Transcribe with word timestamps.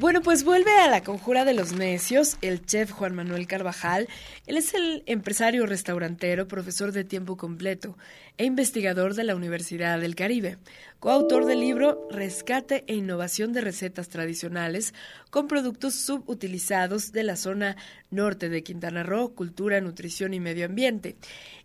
Bueno, 0.00 0.22
pues 0.22 0.42
vuelve 0.42 0.72
a 0.78 0.88
la 0.88 1.04
conjura 1.04 1.44
de 1.44 1.52
los 1.52 1.74
necios 1.74 2.38
el 2.40 2.64
chef 2.64 2.90
Juan 2.90 3.14
Manuel 3.14 3.46
Carvajal. 3.46 4.08
Él 4.46 4.56
es 4.56 4.72
el 4.74 5.02
empresario 5.06 5.66
restaurantero, 5.66 6.48
profesor 6.48 6.92
de 6.92 7.04
tiempo 7.04 7.36
completo 7.36 7.96
e 8.38 8.44
investigador 8.44 9.14
de 9.14 9.24
la 9.24 9.36
Universidad 9.36 10.00
del 10.00 10.16
Caribe, 10.16 10.56
coautor 10.98 11.44
del 11.44 11.60
libro 11.60 12.08
Rescate 12.10 12.84
e 12.86 12.94
Innovación 12.94 13.52
de 13.52 13.60
Recetas 13.60 14.08
Tradicionales 14.08 14.94
con 15.30 15.46
Productos 15.46 15.94
Subutilizados 15.94 17.12
de 17.12 17.22
la 17.24 17.36
zona 17.36 17.76
norte 18.10 18.48
de 18.48 18.62
Quintana 18.62 19.02
Roo, 19.02 19.34
Cultura, 19.34 19.80
Nutrición 19.82 20.32
y 20.32 20.40
Medio 20.40 20.64
Ambiente 20.64 21.16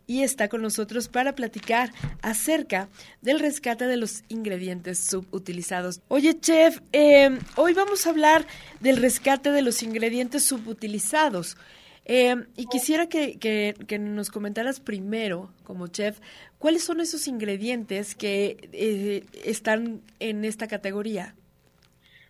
y 0.07 0.23
está 0.23 0.47
con 0.47 0.61
nosotros 0.61 1.09
para 1.09 1.35
platicar 1.35 1.91
acerca 2.21 2.87
del 3.21 3.39
rescate 3.39 3.85
de 3.85 3.97
los 3.97 4.23
ingredientes 4.29 4.99
subutilizados. 4.99 6.01
Oye, 6.07 6.39
chef, 6.39 6.79
em, 6.93 7.39
hoy 7.57 7.73
vamos 7.73 8.07
a 8.07 8.11
hablar 8.11 8.47
del 8.79 8.97
rescate 8.97 9.51
de 9.51 9.61
los 9.61 9.83
ingredientes 9.83 10.43
subutilizados. 10.43 11.57
Em, 12.05 12.45
y 12.55 12.67
quisiera 12.67 13.09
que, 13.09 13.37
que, 13.37 13.99
nos 13.99 14.31
comentaras 14.31 14.79
primero, 14.79 15.51
como 15.65 15.87
chef, 15.87 16.21
cuáles 16.57 16.85
son 16.85 17.01
esos 17.01 17.27
ingredientes 17.27 18.15
que 18.15 18.69
eh, 18.71 19.25
están 19.43 20.01
en 20.19 20.45
esta 20.45 20.67
categoría. 20.67 21.35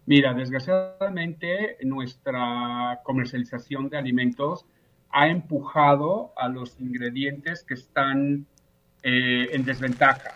Mira, 0.07 0.33
desgraciadamente 0.33 1.77
nuestra 1.81 3.01
comercialización 3.03 3.89
de 3.89 3.97
alimentos 3.97 4.65
ha 5.17 5.29
empujado 5.29 6.31
a 6.37 6.47
los 6.47 6.79
ingredientes 6.79 7.63
que 7.63 7.73
están 7.73 8.45
eh, 9.01 9.49
en 9.51 9.65
desventaja. 9.65 10.35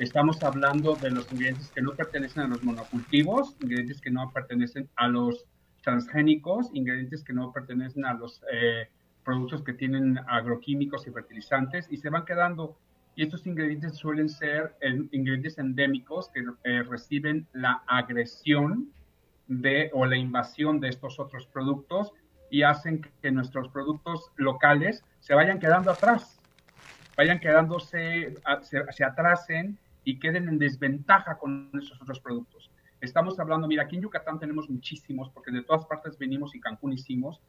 Estamos 0.00 0.42
hablando 0.42 0.96
de 0.96 1.12
los 1.12 1.30
ingredientes 1.30 1.70
que 1.70 1.80
no 1.80 1.92
pertenecen 1.92 2.42
a 2.42 2.48
los 2.48 2.64
monocultivos, 2.64 3.54
ingredientes 3.60 4.00
que 4.00 4.10
no 4.10 4.32
pertenecen 4.32 4.88
a 4.96 5.06
los 5.06 5.44
transgénicos, 5.84 6.70
ingredientes 6.72 7.22
que 7.22 7.34
no 7.34 7.52
pertenecen 7.52 8.04
a 8.04 8.14
los 8.14 8.42
eh, 8.52 8.88
productos 9.24 9.62
que 9.62 9.74
tienen 9.74 10.18
agroquímicos 10.26 11.06
y 11.06 11.12
fertilizantes 11.12 11.86
y 11.88 11.98
se 11.98 12.10
van 12.10 12.24
quedando. 12.24 12.76
Y 13.14 13.22
estos 13.22 13.46
ingredientes 13.46 13.94
suelen 13.94 14.28
ser 14.28 14.74
ingredientes 15.12 15.56
endémicos 15.58 16.30
que 16.30 16.42
eh, 16.64 16.82
reciben 16.82 17.46
la 17.52 17.84
agresión 17.86 18.90
de 19.46 19.90
o 19.92 20.04
la 20.04 20.16
invasión 20.16 20.80
de 20.80 20.88
estos 20.88 21.20
otros 21.20 21.46
productos 21.46 22.12
y 22.50 22.62
hacen 22.62 23.06
que 23.22 23.30
nuestros 23.30 23.68
productos 23.68 24.30
locales 24.36 25.02
se 25.20 25.34
vayan 25.34 25.58
quedando 25.58 25.90
atrás, 25.90 26.38
vayan 27.16 27.40
quedándose, 27.40 28.34
se, 28.62 29.04
atrasen 29.04 29.78
y 30.04 30.18
queden 30.18 30.48
en 30.48 30.58
desventaja 30.58 31.38
con 31.38 31.70
esos 31.74 32.00
otros 32.00 32.20
productos. 32.20 32.70
Estamos 33.00 33.38
hablando, 33.38 33.66
mira, 33.66 33.84
aquí 33.84 33.96
en 33.96 34.02
Yucatán 34.02 34.38
tenemos 34.38 34.68
muchísimos, 34.70 35.30
porque 35.30 35.50
de 35.50 35.62
todas 35.62 35.84
partes 35.86 36.18
venimos 36.18 36.54
y 36.54 36.60
Cancún 36.60 36.92
hicimos, 36.92 37.40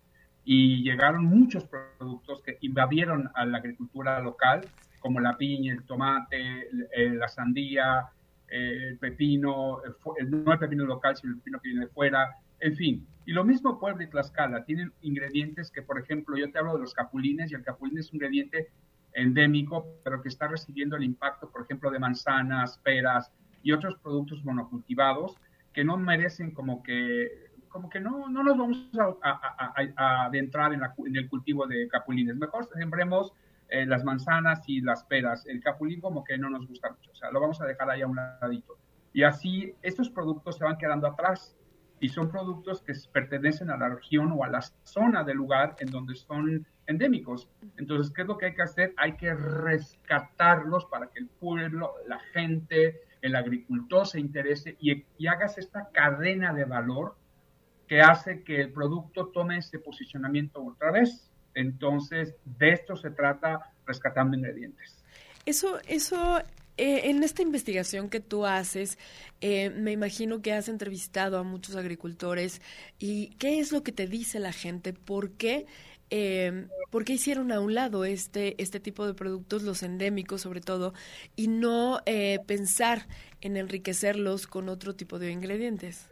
y 0.44 0.84
llegaron 0.84 1.26
muchos 1.26 1.66
productos 1.66 2.42
que 2.44 2.58
invadieron 2.62 3.32
a 3.34 3.46
la 3.46 3.58
agricultura 3.58 4.20
local, 4.20 4.62
como 5.00 5.20
la 5.20 5.38
piña, 5.38 5.74
el 5.74 5.84
tomate, 5.84 6.68
la 6.96 7.28
sandía, 7.28 8.08
el 8.48 8.98
pepino, 8.98 9.80
no 10.28 10.54
el 10.54 10.60
pepino 10.60 10.86
local, 10.86 11.16
sino 11.16 11.34
el 11.34 11.40
pepino 11.40 11.60
que 11.60 11.70
viene 11.70 11.86
de 11.86 11.92
fuera, 11.92 12.36
en 12.66 12.76
fin, 12.76 13.08
y 13.28 13.32
lo 13.32 13.44
mismo 13.44 13.80
Puebla 13.80 14.04
y 14.04 14.08
Tlaxcala, 14.08 14.66
tienen 14.66 14.92
ingredientes 15.02 15.70
que, 15.70 15.84
por 15.84 16.00
ejemplo, 16.00 16.36
yo 16.36 16.52
te 16.52 16.58
hablo 16.58 16.74
de 16.74 16.80
los 16.80 16.96
capulines 16.96 17.52
y 17.52 17.54
el 17.54 17.64
capulín 17.64 18.00
es 18.00 18.10
un 18.10 18.16
ingrediente 18.16 18.72
endémico, 19.14 19.86
pero 20.04 20.20
que 20.24 20.30
está 20.30 20.48
recibiendo 20.48 20.96
el 20.96 21.04
impacto, 21.04 21.52
por 21.52 21.62
ejemplo, 21.62 21.92
de 21.92 22.00
manzanas, 22.00 22.80
peras 22.80 23.32
y 23.62 23.72
otros 23.72 23.98
productos 23.98 24.44
monocultivados 24.44 25.36
que 25.74 25.84
no 25.84 25.96
merecen 25.98 26.56
como 26.56 26.82
que, 26.82 27.52
como 27.70 27.88
que 27.88 28.00
no, 28.00 28.30
no 28.30 28.42
nos 28.42 28.58
vamos 28.58 28.90
a, 29.22 30.26
adentrar 30.26 30.74
en, 30.74 30.82
en, 30.82 31.16
el 31.16 31.30
cultivo 31.30 31.68
de 31.68 31.88
capulines. 31.88 32.36
Mejor 32.36 32.66
sembremos 32.66 33.32
eh, 33.70 33.86
las 33.86 34.04
manzanas 34.04 34.68
y 34.68 34.82
las 34.82 35.04
peras. 35.04 35.46
El 35.46 35.62
capulín 35.62 36.02
como 36.02 36.24
que 36.24 36.36
no 36.40 36.50
nos 36.50 36.68
gusta 36.68 36.90
mucho, 36.90 37.12
o 37.12 37.16
sea, 37.16 37.30
lo 37.30 37.40
vamos 37.40 37.62
a 37.62 37.66
dejar 37.66 37.92
ahí 37.92 38.02
a 38.02 38.08
un 38.08 38.16
ladito. 38.16 38.80
Y 39.14 39.22
así 39.22 39.76
estos 39.84 40.10
productos 40.10 40.58
se 40.58 40.64
van 40.64 40.80
quedando 40.80 41.06
atrás 41.06 41.55
y 42.00 42.10
son 42.10 42.30
productos 42.30 42.82
que 42.82 42.94
pertenecen 43.12 43.70
a 43.70 43.78
la 43.78 43.90
región 43.90 44.32
o 44.34 44.44
a 44.44 44.50
la 44.50 44.62
zona 44.84 45.24
del 45.24 45.38
lugar 45.38 45.76
en 45.80 45.90
donde 45.90 46.16
son 46.16 46.68
endémicos. 46.88 47.50
Entonces, 47.78 48.14
¿qué 48.14 48.24
es 48.24 48.28
lo 48.28 48.38
que 48.38 48.48
hay 48.48 48.56
que 48.56 48.62
hacer? 48.62 48.94
Hay 48.98 49.14
que 49.14 49.34
rescatarlos 49.34 50.86
para 50.86 51.08
que 51.08 51.20
el 51.20 51.28
pueblo, 51.28 51.94
la 52.08 52.20
gente, 52.34 53.02
el 53.22 53.36
agricultor 53.36 54.06
se 54.06 54.20
interese 54.20 54.76
y, 54.80 55.06
y 55.18 55.28
hagas 55.28 55.58
esta 55.58 55.90
cadena 55.92 56.54
de 56.54 56.66
valor 56.66 57.16
que 57.88 58.02
hace 58.02 58.44
que 58.44 58.62
el 58.62 58.72
producto 58.72 59.28
tome 59.28 59.58
ese 59.58 59.80
posicionamiento 59.80 60.64
otra 60.64 60.92
vez. 60.92 61.32
Entonces, 61.54 62.36
de 62.44 62.72
esto 62.72 62.96
se 62.96 63.12
trata 63.12 63.72
rescatando 63.86 64.36
ingredientes. 64.36 65.04
Eso, 65.46 65.80
eso 65.88 66.42
eh, 66.78 67.10
en 67.10 67.24
esta 67.24 67.42
investigación 67.42 68.10
que 68.10 68.20
tú 68.20 68.46
haces, 68.46 68.98
eh, 69.40 69.70
me 69.70 69.92
imagino 69.94 70.42
que 70.42 70.54
has 70.54 70.68
entrevistado 70.68 71.38
a 71.38 71.44
muchos 71.44 71.76
agricultores 71.76 72.62
y 73.00 73.30
¿qué 73.38 73.60
es 73.60 73.72
lo 73.72 73.84
que 73.84 73.94
te 73.94 74.08
dice 74.08 74.40
la 74.40 74.52
gente? 74.52 74.92
¿Por 74.92 75.32
qué, 75.32 75.68
eh, 76.10 76.68
¿por 76.92 77.06
qué 77.06 77.14
hicieron 77.14 77.54
a 77.54 77.62
un 77.62 77.74
lado 77.74 78.04
este, 78.04 78.62
este 78.62 78.82
tipo 78.82 79.08
de 79.08 79.14
productos, 79.14 79.64
los 79.64 79.84
endémicos 79.84 80.42
sobre 80.42 80.60
todo, 80.60 80.94
y 81.38 81.48
no 81.48 82.02
pensar 82.46 83.08
en 83.40 83.56
enriquecerlos 83.56 84.46
con 84.48 84.68
otro 84.68 84.96
tipo 84.96 85.18
de 85.18 85.32
ingredientes? 85.32 86.10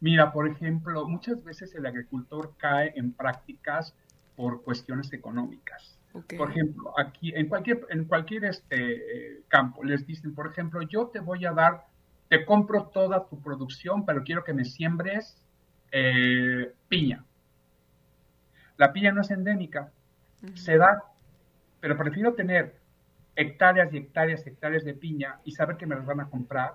Mira, 0.00 0.32
por 0.32 0.48
ejemplo, 0.48 1.08
muchas 1.08 1.42
veces 1.44 1.74
el 1.74 1.86
agricultor 1.86 2.54
cae 2.56 2.92
en 2.96 3.12
prácticas 3.12 3.94
por 4.36 4.62
cuestiones 4.62 5.12
económicas. 5.12 5.96
Por 6.12 6.50
ejemplo, 6.50 6.92
aquí 6.98 7.32
en 7.34 7.48
cualquier, 7.48 7.86
en 7.88 8.04
cualquier 8.04 8.44
este, 8.44 8.76
eh, 9.36 9.42
campo 9.48 9.82
les 9.82 10.06
dicen, 10.06 10.34
por 10.34 10.46
ejemplo, 10.46 10.82
yo 10.82 11.06
te 11.06 11.20
voy 11.20 11.46
a 11.46 11.52
dar, 11.52 11.86
te 12.28 12.44
compro 12.44 12.88
toda 12.88 13.26
tu 13.28 13.40
producción, 13.40 14.04
pero 14.04 14.22
quiero 14.22 14.44
que 14.44 14.52
me 14.52 14.64
siembres 14.64 15.42
eh, 15.90 16.74
piña. 16.88 17.24
La 18.76 18.92
piña 18.92 19.12
no 19.12 19.22
es 19.22 19.30
endémica, 19.30 19.90
se 20.54 20.76
da, 20.76 21.04
pero 21.80 21.96
prefiero 21.96 22.34
tener 22.34 22.76
hectáreas 23.36 23.92
y 23.92 23.96
hectáreas 23.98 24.44
y 24.44 24.50
hectáreas 24.50 24.84
de 24.84 24.94
piña 24.94 25.40
y 25.44 25.52
saber 25.52 25.76
que 25.76 25.86
me 25.86 25.94
las 25.94 26.04
van 26.04 26.20
a 26.20 26.28
comprar, 26.28 26.74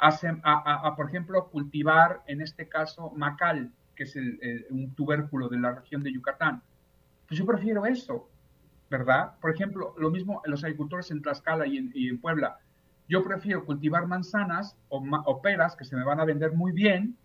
a, 0.00 0.94
por 0.96 1.08
ejemplo, 1.08 1.48
cultivar, 1.48 2.22
en 2.26 2.40
este 2.40 2.68
caso, 2.68 3.10
macal, 3.10 3.72
que 3.94 4.04
es 4.04 4.16
un 4.70 4.94
tubérculo 4.94 5.48
de 5.48 5.58
la 5.58 5.72
región 5.72 6.02
de 6.02 6.12
Yucatán. 6.12 6.62
Pues 7.26 7.38
yo 7.38 7.44
prefiero 7.44 7.84
eso, 7.84 8.30
¿verdad? 8.90 9.34
Por 9.40 9.50
ejemplo, 9.50 9.94
lo 9.98 10.10
mismo 10.10 10.42
los 10.44 10.64
agricultores 10.64 11.10
en 11.10 11.22
Tlaxcala 11.22 11.66
y 11.66 12.08
en, 12.08 12.20
Puebla. 12.20 12.58
Yo 13.08 13.24
prefiero 13.24 13.64
cultivar 13.64 14.06
manzanas 14.06 14.76
o, 14.88 15.42
peras 15.42 15.76
que 15.76 15.84
se 15.84 15.96
me 15.96 16.04
van 16.04 16.20
a 16.20 16.24
vender 16.24 16.52
muy 16.52 16.72
bien 16.72 17.16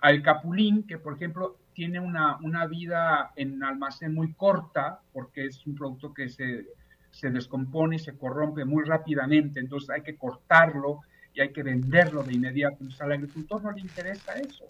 al 0.00 0.20
capulín, 0.22 0.84
que 0.84 0.98
por 0.98 1.14
ejemplo 1.14 1.56
tiene 1.74 2.00
una, 2.00 2.36
una 2.42 2.66
vida 2.66 3.32
en 3.36 3.62
almacén 3.62 4.14
muy 4.14 4.32
corta, 4.34 5.00
porque 5.12 5.46
es 5.46 5.64
un 5.66 5.76
producto 5.76 6.12
que 6.12 6.28
se, 6.28 6.66
se 7.12 7.30
descompone 7.30 7.96
y 7.96 7.98
se 8.00 8.16
corrompe 8.16 8.64
muy 8.64 8.84
rápidamente, 8.84 9.60
entonces 9.60 9.90
hay 9.90 10.02
que 10.02 10.16
cortarlo 10.16 11.00
y 11.34 11.40
hay 11.40 11.52
que 11.52 11.62
venderlo 11.62 12.24
de 12.24 12.34
inmediato. 12.34 12.78
Entonces 12.80 13.00
al 13.00 13.12
agricultor 13.12 13.62
no 13.62 13.70
le 13.70 13.80
interesa 13.80 14.32
eso. 14.34 14.64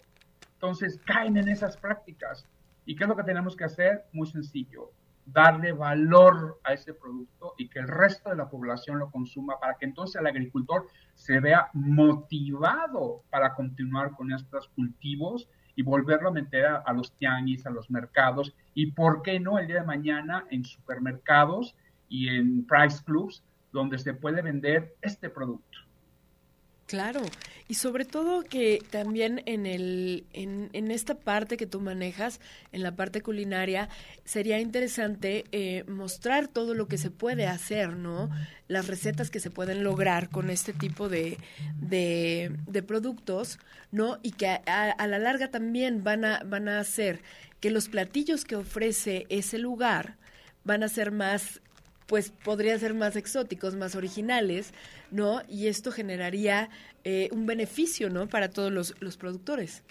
Entonces 0.53 0.99
caen 1.05 1.37
en 1.37 1.49
esas 1.49 1.77
prácticas. 1.77 2.45
¿Y 2.85 2.95
qué 2.95 3.03
es 3.03 3.09
lo 3.09 3.15
que 3.15 3.23
tenemos 3.23 3.55
que 3.55 3.63
hacer? 3.63 4.05
Muy 4.11 4.27
sencillo, 4.27 4.91
darle 5.25 5.71
valor 5.71 6.59
a 6.63 6.73
ese 6.73 6.93
producto 6.93 7.53
y 7.57 7.69
que 7.69 7.79
el 7.79 7.87
resto 7.87 8.29
de 8.29 8.35
la 8.35 8.49
población 8.49 8.99
lo 8.99 9.09
consuma 9.09 9.59
para 9.59 9.77
que 9.77 9.85
entonces 9.85 10.19
el 10.19 10.27
agricultor 10.27 10.87
se 11.13 11.39
vea 11.39 11.69
motivado 11.73 13.23
para 13.29 13.53
continuar 13.53 14.11
con 14.11 14.31
estos 14.31 14.67
cultivos 14.69 15.47
y 15.75 15.83
volverlo 15.83 16.29
a 16.29 16.33
meter 16.33 16.65
a, 16.65 16.93
los 16.93 17.13
tianguis, 17.13 17.65
a 17.65 17.71
los 17.71 17.89
mercados 17.89 18.53
y, 18.73 18.91
¿por 18.91 19.21
qué 19.21 19.39
no, 19.39 19.57
el 19.57 19.67
día 19.67 19.81
de 19.81 19.87
mañana 19.87 20.45
en 20.51 20.63
supermercados 20.63 21.75
y 22.09 22.29
en 22.29 22.65
price 22.65 23.03
clubs 23.03 23.43
donde 23.71 23.97
se 23.97 24.13
puede 24.13 24.41
vender 24.41 24.95
este 25.01 25.29
producto? 25.29 25.79
Claro, 26.85 27.21
y 27.69 27.75
sobre 27.75 28.03
todo 28.03 28.43
que 28.43 28.83
también 28.91 29.41
en, 29.45 29.65
el, 29.65 30.25
en, 30.33 30.69
en, 30.73 30.91
esta 30.91 31.15
parte 31.15 31.55
que 31.55 31.65
tú 31.65 31.79
manejas, 31.79 32.41
en 32.73 32.83
la 32.83 32.93
parte 32.95 33.21
culinaria, 33.21 33.87
sería 34.25 34.59
interesante 34.59 35.45
eh, 35.53 35.85
mostrar 35.87 36.49
todo 36.49 36.73
lo 36.73 36.87
que 36.87 36.97
se 36.97 37.09
puede 37.09 37.47
hacer, 37.47 37.95
¿no? 37.95 38.29
Las 38.67 38.87
recetas 38.87 39.29
que 39.29 39.39
se 39.39 39.49
pueden 39.49 39.83
lograr 39.83 40.29
con 40.29 40.49
este 40.49 40.73
tipo 40.73 41.07
de, 41.07 41.37
de, 41.79 42.83
productos, 42.85 43.59
¿no? 43.91 44.19
Y 44.21 44.31
que 44.31 44.47
a, 44.47 44.59
a, 44.65 45.07
la 45.07 45.19
larga 45.19 45.49
también 45.49 46.03
van 46.03 46.25
a, 46.25 46.43
van 46.43 46.67
a 46.67 46.79
hacer 46.81 47.21
que 47.61 47.71
los 47.71 47.87
platillos 47.87 48.43
que 48.43 48.57
ofrece 48.57 49.25
ese 49.29 49.57
lugar 49.57 50.17
van 50.65 50.83
a 50.83 50.89
ser 50.89 51.11
más 51.11 51.61
pues 52.13 52.29
podría 52.29 52.77
ser 52.77 52.93
más 52.93 53.15
exóticos, 53.15 53.75
más 53.75 53.95
originales, 53.95 54.71
¿no? 55.09 55.41
Y 55.49 55.65
esto 55.65 55.91
generaría 55.91 56.69
eh, 57.03 57.27
un 57.31 57.47
beneficio, 57.47 58.11
¿no? 58.11 58.27
Para 58.27 58.51
todos 58.51 58.71
los, 58.71 59.17
productores. 59.17 59.83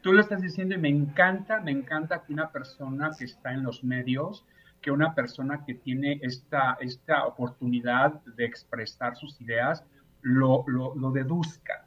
tú 0.00 0.12
lo 0.12 0.20
estás 0.20 0.42
diciendo 0.42 0.74
y 0.74 0.78
me 0.78 0.88
encanta, 0.88 1.60
me 1.60 1.70
encanta 1.70 2.24
que 2.24 2.32
una 2.32 2.50
persona 2.50 3.12
que 3.16 3.26
está 3.26 3.52
en 3.52 3.62
los 3.62 3.84
medios, 3.84 4.44
que 4.80 4.90
una 4.90 5.14
persona 5.14 5.64
que 5.64 5.74
tiene 5.74 6.18
esta, 6.20 6.78
esta 6.80 7.24
oportunidad 7.26 8.20
de 8.24 8.44
expresar 8.44 9.14
sus 9.14 9.40
ideas, 9.40 9.84
lo, 10.22 10.64
lo, 10.66 10.96
lo 10.96 11.12
deduzca, 11.12 11.86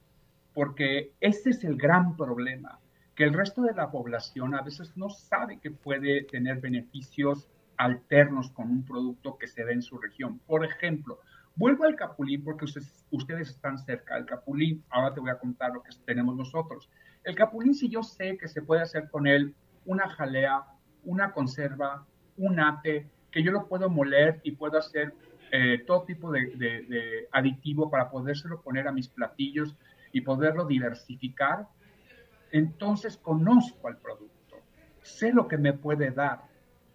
porque 0.54 1.12
ese 1.20 1.50
es 1.50 1.66
el 1.66 1.76
gran 1.76 2.16
problema, 2.16 2.80
que 3.14 3.26
el 3.26 3.34
resto 3.34 3.62
de 3.64 3.74
la 3.74 3.92
población 3.92 4.56
a 4.56 4.62
veces 4.62 4.96
no 4.96 5.10
sabe 5.10 5.60
que 5.60 5.70
puede 5.70 6.24
tener 6.24 6.62
beneficios 6.62 7.50
alternos 7.80 8.52
con 8.52 8.70
un 8.70 8.84
producto 8.84 9.38
que 9.38 9.48
se 9.48 9.64
ve 9.64 9.74
en 9.74 9.82
su 9.82 9.98
región. 9.98 10.40
Por 10.40 10.66
ejemplo, 10.66 11.20
vuelvo 11.56 11.86
al 11.86 11.96
capulín 11.96 12.44
porque 12.44 12.66
ustedes, 12.66 13.50
están 13.50 13.80
cerca. 13.80 14.18
El 14.18 14.26
capulín, 14.26 14.84
ahora 14.90 15.14
te 15.14 15.22
voy 15.22 15.30
a 15.30 15.40
contar 15.40 15.72
lo 15.72 15.82
que 15.82 15.92
tenemos 16.06 16.36
nosotros. 16.36 16.90
El 17.24 17.36
capulín, 17.36 17.74
si 17.74 17.88
yo 17.88 18.04
sé 18.04 18.38
que 18.38 18.50
se 18.50 18.62
puede 18.62 18.82
hacer 18.82 19.10
con 19.10 19.28
él 19.28 19.56
una 19.86 20.10
jalea, 20.10 20.66
una 21.06 21.32
conserva, 21.32 22.06
un 22.36 22.60
ate, 22.60 23.08
que 23.32 23.44
yo 23.44 23.52
lo 23.52 23.68
puedo 23.68 23.90
moler 23.90 24.42
y 24.44 24.52
puedo 24.52 24.78
hacer 24.78 25.14
eh, 25.52 25.82
todo 25.88 26.04
tipo 26.04 26.32
de, 26.32 27.28
aditivo 27.32 27.90
para 27.90 28.10
podérselo 28.10 28.62
poner 28.62 28.90
a 28.90 28.92
mis 28.92 29.08
platillos 29.08 29.78
y 30.12 30.22
poderlo 30.22 30.66
diversificar, 30.66 31.66
entonces 32.52 33.16
conozco 33.16 33.88
al 33.88 33.98
producto, 33.98 34.58
sé 35.02 35.32
lo 35.32 35.48
que 35.48 35.58
me 35.58 35.72
puede 35.72 36.12
dar. 36.12 36.49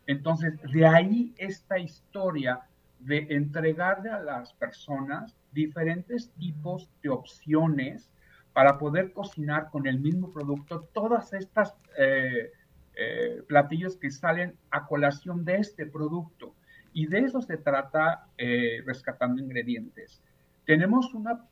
Entonces, 0.06 0.54
de 0.72 0.86
ahí 0.86 1.34
esta 1.38 1.78
historia 1.78 2.60
de 2.98 3.26
entregarle 3.30 4.10
a 4.10 4.20
las 4.20 4.52
personas 4.54 5.34
diferentes 5.52 6.30
tipos 6.32 6.88
de 7.02 7.10
opciones 7.10 8.10
para 8.52 8.78
poder 8.78 9.12
cocinar 9.12 9.70
con 9.70 9.86
el 9.86 9.98
mismo 9.98 10.32
producto 10.32 10.88
todas 10.92 11.32
estas 11.32 11.74
eh, 11.98 12.52
eh, 12.96 13.42
platillos 13.48 13.96
que 13.96 14.10
salen 14.10 14.56
a 14.70 14.86
colación 14.86 15.44
de 15.44 15.56
este 15.56 15.86
producto. 15.86 16.54
Y 16.92 17.06
de 17.06 17.20
eso 17.20 17.42
se 17.42 17.56
trata 17.56 18.26
eh, 18.38 18.80
rescatando 18.86 19.42
ingredientes. 19.42 20.22
Tenemos 20.64 21.12
una, 21.12 21.44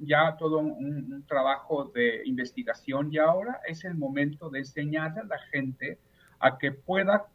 ya 0.00 0.36
todo 0.36 0.58
un, 0.58 1.24
trabajo 1.26 1.84
de 1.94 2.22
investigación 2.26 3.08
y 3.10 3.18
ahora 3.18 3.60
es 3.66 3.84
el 3.84 3.94
momento 3.94 4.50
de 4.50 4.58
enseñarle 4.58 5.20
a 5.20 5.24
la 5.24 5.38
gente 5.50 5.98
a 6.42 6.58
que 6.58 6.72
pueda, 6.72 7.26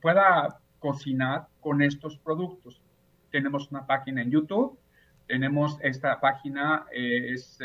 pueda 0.00 0.58
cocinar 0.80 1.46
con 1.60 1.82
estos 1.82 2.18
productos. 2.18 2.82
Tenemos 3.30 3.70
una 3.70 3.86
página 3.86 4.22
en 4.22 4.30
YouTube, 4.30 4.78
tenemos 5.26 5.78
esta 5.82 6.20
página, 6.20 6.86
eh, 6.92 7.32
es 7.34 7.58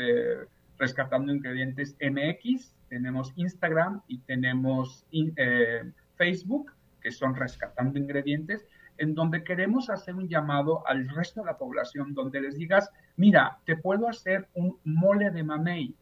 Rescatando 0.78 1.32
Ingredientes 1.32 1.96
MX, 2.00 2.74
tenemos 2.88 3.32
Instagram 3.36 4.02
y 4.08 4.18
tenemos 4.18 5.06
eh, 5.12 5.90
Facebook, 6.16 6.72
que 7.00 7.10
son 7.10 7.34
Rescatando 7.34 7.98
Ingredientes, 7.98 8.66
en 8.98 9.14
donde 9.14 9.44
queremos 9.44 9.88
hacer 9.88 10.14
un 10.14 10.28
llamado 10.28 10.86
al 10.86 11.08
resto 11.08 11.40
de 11.40 11.46
la 11.46 11.56
población, 11.56 12.12
donde 12.14 12.40
les 12.40 12.56
digas, 12.56 12.90
mira, 13.16 13.58
te 13.64 13.76
puedo 13.76 14.08
hacer 14.08 14.48
un 14.54 14.78
mole 14.84 15.30
de 15.30 15.42
mamey. 15.42 15.94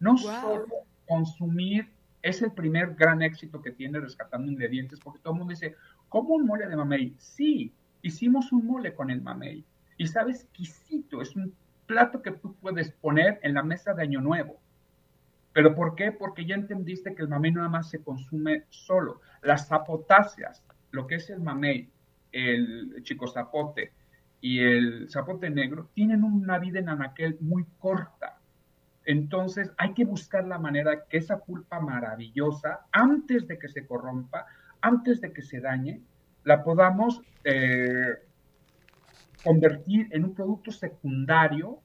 No 0.00 0.16
solo 0.16 0.66
consumir, 1.06 1.88
es 2.24 2.42
el 2.42 2.52
primer 2.52 2.94
gran 2.94 3.22
éxito 3.22 3.62
que 3.62 3.70
tiene 3.70 4.00
Rescatando 4.00 4.50
Ingredientes, 4.50 4.98
porque 4.98 5.20
todo 5.20 5.34
el 5.34 5.38
mundo 5.38 5.52
dice, 5.52 5.76
¿cómo 6.08 6.34
un 6.34 6.46
mole 6.46 6.66
de 6.66 6.76
mamey? 6.76 7.14
Sí, 7.18 7.72
hicimos 8.02 8.50
un 8.50 8.66
mole 8.66 8.94
con 8.94 9.10
el 9.10 9.22
mamey. 9.22 9.64
Y 9.96 10.08
sabes, 10.08 10.42
exquisito, 10.42 11.22
es 11.22 11.36
un 11.36 11.54
plato 11.86 12.22
que 12.22 12.32
tú 12.32 12.54
puedes 12.56 12.90
poner 12.90 13.38
en 13.42 13.54
la 13.54 13.62
mesa 13.62 13.94
de 13.94 14.02
Año 14.02 14.20
Nuevo 14.20 14.58
¿Pero 15.54 15.72
por 15.76 15.94
qué? 15.94 16.10
Porque 16.10 16.44
ya 16.44 16.56
entendiste 16.56 17.14
que 17.14 17.22
el 17.22 17.28
mamey 17.28 17.52
nada 17.52 17.68
más 17.68 17.88
se 17.88 18.02
consume 18.02 18.64
solo. 18.70 19.20
Las 19.40 19.68
zapotáceas, 19.68 20.64
lo 20.90 21.06
que 21.06 21.14
es 21.14 21.30
el 21.30 21.40
mamey, 21.40 21.88
el 22.32 23.00
chico 23.04 23.28
zapote 23.28 23.92
y 24.40 24.58
el 24.58 25.08
zapote 25.08 25.48
negro, 25.50 25.88
tienen 25.94 26.24
una 26.24 26.58
vida 26.58 26.80
en 26.80 26.88
anaquel 26.88 27.38
muy 27.40 27.64
corta. 27.78 28.40
Entonces 29.04 29.70
hay 29.76 29.92
que 29.94 30.04
buscar 30.04 30.46
la 30.46 30.58
manera 30.58 31.04
que 31.08 31.18
esa 31.18 31.38
pulpa 31.38 31.80
maravillosa, 31.80 32.86
antes 32.92 33.46
de 33.46 33.58
que 33.58 33.68
se 33.68 33.86
corrompa, 33.86 34.46
antes 34.80 35.20
de 35.20 35.32
que 35.32 35.42
se 35.42 35.60
dañe, 35.60 36.00
la 36.44 36.62
podamos 36.62 37.20
eh, 37.44 38.14
convertir 39.42 40.08
en 40.10 40.24
un 40.24 40.34
producto 40.34 40.70
secundario 40.70 41.80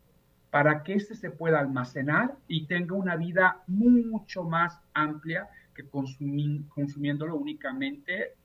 para 0.50 0.83
que 0.83 0.94
éste 0.94 1.16
se 1.16 1.30
pueda 1.30 1.60
almacenar 1.60 2.36
y 2.48 2.66
tenga 2.66 2.95
una 2.95 3.16
vida 3.16 3.63
mucho 3.68 4.44
más 4.44 4.80
amplia 4.94 5.48
que 5.75 5.88
consumiéndolo 5.88 7.36
únicamente 7.36 8.36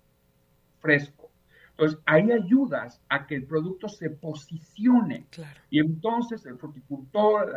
fresco. 0.81 1.24
Entonces, 1.77 1.99
ahí 2.07 2.31
ayudas 2.31 3.01
a 3.09 3.27
que 3.27 3.35
el 3.35 3.47
producto 3.47 3.89
se 3.89 4.09
posicione. 4.09 5.27
Y 5.71 5.81
entonces 5.81 6.47
el 6.47 6.57
fruticultor, 6.57 7.53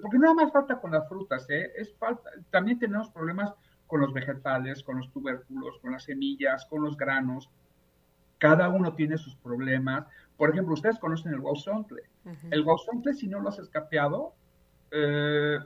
porque 0.00 0.18
no 0.18 0.34
más 0.34 0.50
falta 0.50 0.80
con 0.80 0.92
las 0.92 1.06
frutas, 1.06 1.48
¿eh? 1.50 1.70
es 1.76 1.94
falta, 1.96 2.30
también 2.50 2.78
tenemos 2.78 3.10
problemas 3.10 3.52
con 3.86 4.00
los 4.00 4.14
vegetales, 4.14 4.82
con 4.82 4.96
los 4.96 5.12
tubérculos, 5.12 5.78
con 5.80 5.92
las 5.92 6.04
semillas, 6.04 6.64
con 6.64 6.82
los 6.82 6.96
granos. 6.96 7.50
Cada 8.38 8.70
uno 8.70 8.94
tiene 8.94 9.18
sus 9.18 9.36
problemas. 9.36 10.06
Por 10.38 10.48
ejemplo, 10.48 10.72
ustedes 10.72 10.98
conocen 10.98 11.34
el 11.34 11.40
guauzontle. 11.40 12.04
El 12.50 12.62
guauzontle, 12.62 13.12
si 13.12 13.28
no 13.28 13.40
lo 13.40 13.50
has 13.50 13.58
escapeado, 13.58 14.34
eh, 14.92 15.58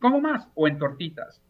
¿cómo 0.00 0.22
más? 0.22 0.48
O 0.54 0.66
en 0.66 0.78
tortitas. 0.78 1.42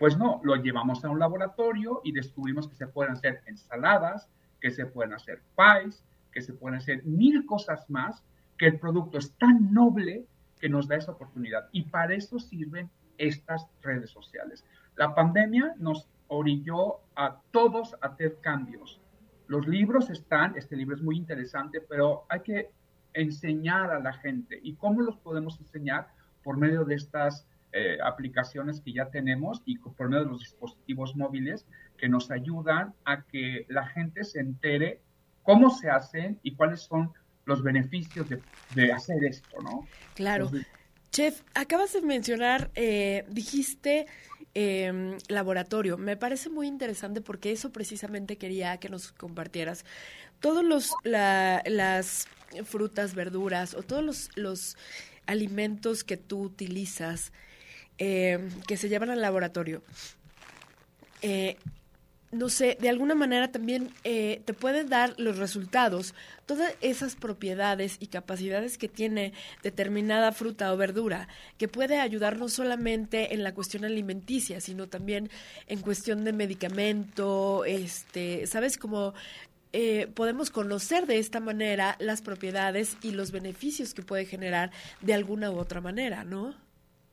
Pues 0.00 0.18
no, 0.18 0.40
lo 0.42 0.56
llevamos 0.56 1.04
a 1.04 1.10
un 1.10 1.20
laboratorio 1.20 2.00
y 2.02 2.10
descubrimos 2.10 2.66
que 2.68 2.74
se 2.74 2.88
pueden 2.88 3.12
hacer 3.12 3.42
ensaladas, 3.46 4.28
que 4.66 4.72
se 4.72 4.86
pueden 4.86 5.12
hacer 5.12 5.42
pies, 5.56 6.02
que 6.32 6.42
se 6.42 6.52
pueden 6.52 6.78
hacer 6.78 7.04
mil 7.04 7.46
cosas 7.46 7.88
más, 7.88 8.24
que 8.58 8.66
el 8.66 8.80
producto 8.80 9.18
es 9.18 9.32
tan 9.38 9.72
noble 9.72 10.26
que 10.58 10.68
nos 10.68 10.88
da 10.88 10.96
esa 10.96 11.12
oportunidad. 11.12 11.68
Y 11.70 11.82
para 11.84 12.14
eso 12.14 12.40
sirven 12.40 12.90
estas 13.16 13.68
redes 13.80 14.10
sociales. 14.10 14.64
La 14.96 15.14
pandemia 15.14 15.74
nos 15.78 16.08
orilló 16.26 16.96
a 17.14 17.40
todos 17.52 17.94
a 18.00 18.08
hacer 18.08 18.38
cambios 18.40 19.00
los 19.48 19.66
libros 19.66 20.10
están, 20.10 20.56
este 20.56 20.76
libro 20.76 20.96
es 20.96 21.02
muy 21.02 21.16
interesante, 21.16 21.80
pero 21.80 22.24
hay 22.28 22.40
que 22.40 22.70
enseñar 23.12 23.90
a 23.90 24.00
la 24.00 24.12
gente. 24.12 24.58
¿Y 24.62 24.74
cómo 24.74 25.02
los 25.02 25.16
podemos 25.18 25.60
enseñar? 25.60 26.08
Por 26.42 26.56
medio 26.56 26.84
de 26.84 26.96
estas 26.96 27.46
eh, 27.72 27.98
aplicaciones 28.02 28.80
que 28.80 28.92
ya 28.92 29.10
tenemos 29.10 29.62
y 29.64 29.78
por 29.78 30.08
medio 30.08 30.24
de 30.24 30.30
los 30.30 30.40
dispositivos 30.40 31.16
móviles 31.16 31.66
que 31.96 32.08
nos 32.08 32.30
ayudan 32.30 32.94
a 33.04 33.22
que 33.22 33.66
la 33.68 33.86
gente 33.86 34.24
se 34.24 34.40
entere 34.40 35.00
cómo 35.42 35.70
se 35.70 35.90
hacen 35.90 36.38
y 36.42 36.54
cuáles 36.54 36.80
son 36.82 37.12
los 37.44 37.62
beneficios 37.62 38.26
de, 38.28 38.92
hacer 38.92 39.24
esto, 39.24 39.60
¿no? 39.62 39.86
Claro. 40.14 40.50
Chef, 41.12 41.42
acabas 41.54 41.92
de 41.92 42.02
mencionar, 42.02 42.70
eh, 42.74 43.24
dijiste 43.28 44.06
eh, 44.54 45.16
laboratorio. 45.28 45.96
Me 45.96 46.16
parece 46.16 46.50
muy 46.50 46.66
interesante 46.66 47.20
porque 47.20 47.52
eso 47.52 47.70
precisamente 47.70 48.36
quería 48.36 48.78
que 48.78 48.88
nos 48.88 49.12
compartieras. 49.12 49.84
Todos 50.40 50.64
los 50.64 50.92
las 51.04 52.26
frutas, 52.64 53.14
verduras 53.14 53.74
o 53.74 53.82
todos 53.82 54.02
los, 54.02 54.30
los 54.34 54.76
alimentos 55.26 56.04
que 56.04 56.16
tú 56.16 56.42
utilizas 56.42 57.32
eh, 57.98 58.50
que 58.66 58.76
se 58.76 58.88
llevan 58.88 59.10
al 59.10 59.22
laboratorio. 59.22 59.82
Eh, 61.22 61.56
no 62.32 62.48
sé, 62.48 62.76
de 62.80 62.88
alguna 62.88 63.14
manera 63.14 63.52
también 63.52 63.90
eh, 64.04 64.42
te 64.44 64.52
pueden 64.52 64.88
dar 64.88 65.14
los 65.18 65.38
resultados, 65.38 66.14
todas 66.44 66.74
esas 66.80 67.14
propiedades 67.14 67.96
y 68.00 68.08
capacidades 68.08 68.78
que 68.78 68.88
tiene 68.88 69.32
determinada 69.62 70.32
fruta 70.32 70.72
o 70.72 70.76
verdura, 70.76 71.28
que 71.56 71.68
puede 71.68 72.00
ayudar 72.00 72.36
no 72.36 72.48
solamente 72.48 73.34
en 73.34 73.42
la 73.42 73.54
cuestión 73.54 73.84
alimenticia, 73.84 74.60
sino 74.60 74.88
también 74.88 75.30
en 75.66 75.80
cuestión 75.80 76.24
de 76.24 76.32
medicamento, 76.32 77.64
este, 77.64 78.46
¿sabes? 78.46 78.76
cómo 78.76 79.14
eh, 79.72 80.08
podemos 80.14 80.50
conocer 80.50 81.06
de 81.06 81.18
esta 81.18 81.38
manera 81.38 81.96
las 81.98 82.22
propiedades 82.22 82.96
y 83.02 83.10
los 83.12 83.30
beneficios 83.30 83.94
que 83.94 84.02
puede 84.02 84.24
generar 84.24 84.70
de 85.00 85.14
alguna 85.14 85.50
u 85.50 85.58
otra 85.58 85.80
manera, 85.80 86.24
¿no? 86.24 86.54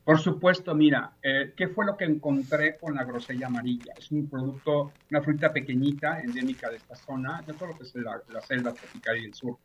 Por 0.04 0.20
supuesto, 0.20 0.76
mira, 0.76 1.14
eh, 1.24 1.54
¿qué 1.56 1.70
fue 1.70 1.86
lo 1.86 1.96
que 1.96 2.04
encontré 2.04 2.78
con 2.78 2.94
la 2.94 3.06
grosella 3.06 3.48
amarilla? 3.48 3.94
Es 3.98 4.12
un 4.12 4.30
producto, 4.30 4.92
una 5.10 5.22
fruta 5.22 5.54
pequeñita, 5.54 6.20
endémica 6.20 6.70
de 6.70 6.76
esta 6.76 6.96
zona, 6.96 7.42
todo 7.58 7.70
lo 7.70 7.78
que 7.78 7.84
es 7.84 7.96
la, 7.96 8.42
selva 8.42 8.74
tropical 8.74 9.18
y 9.18 9.22
del 9.22 9.34
sur. 9.34 9.58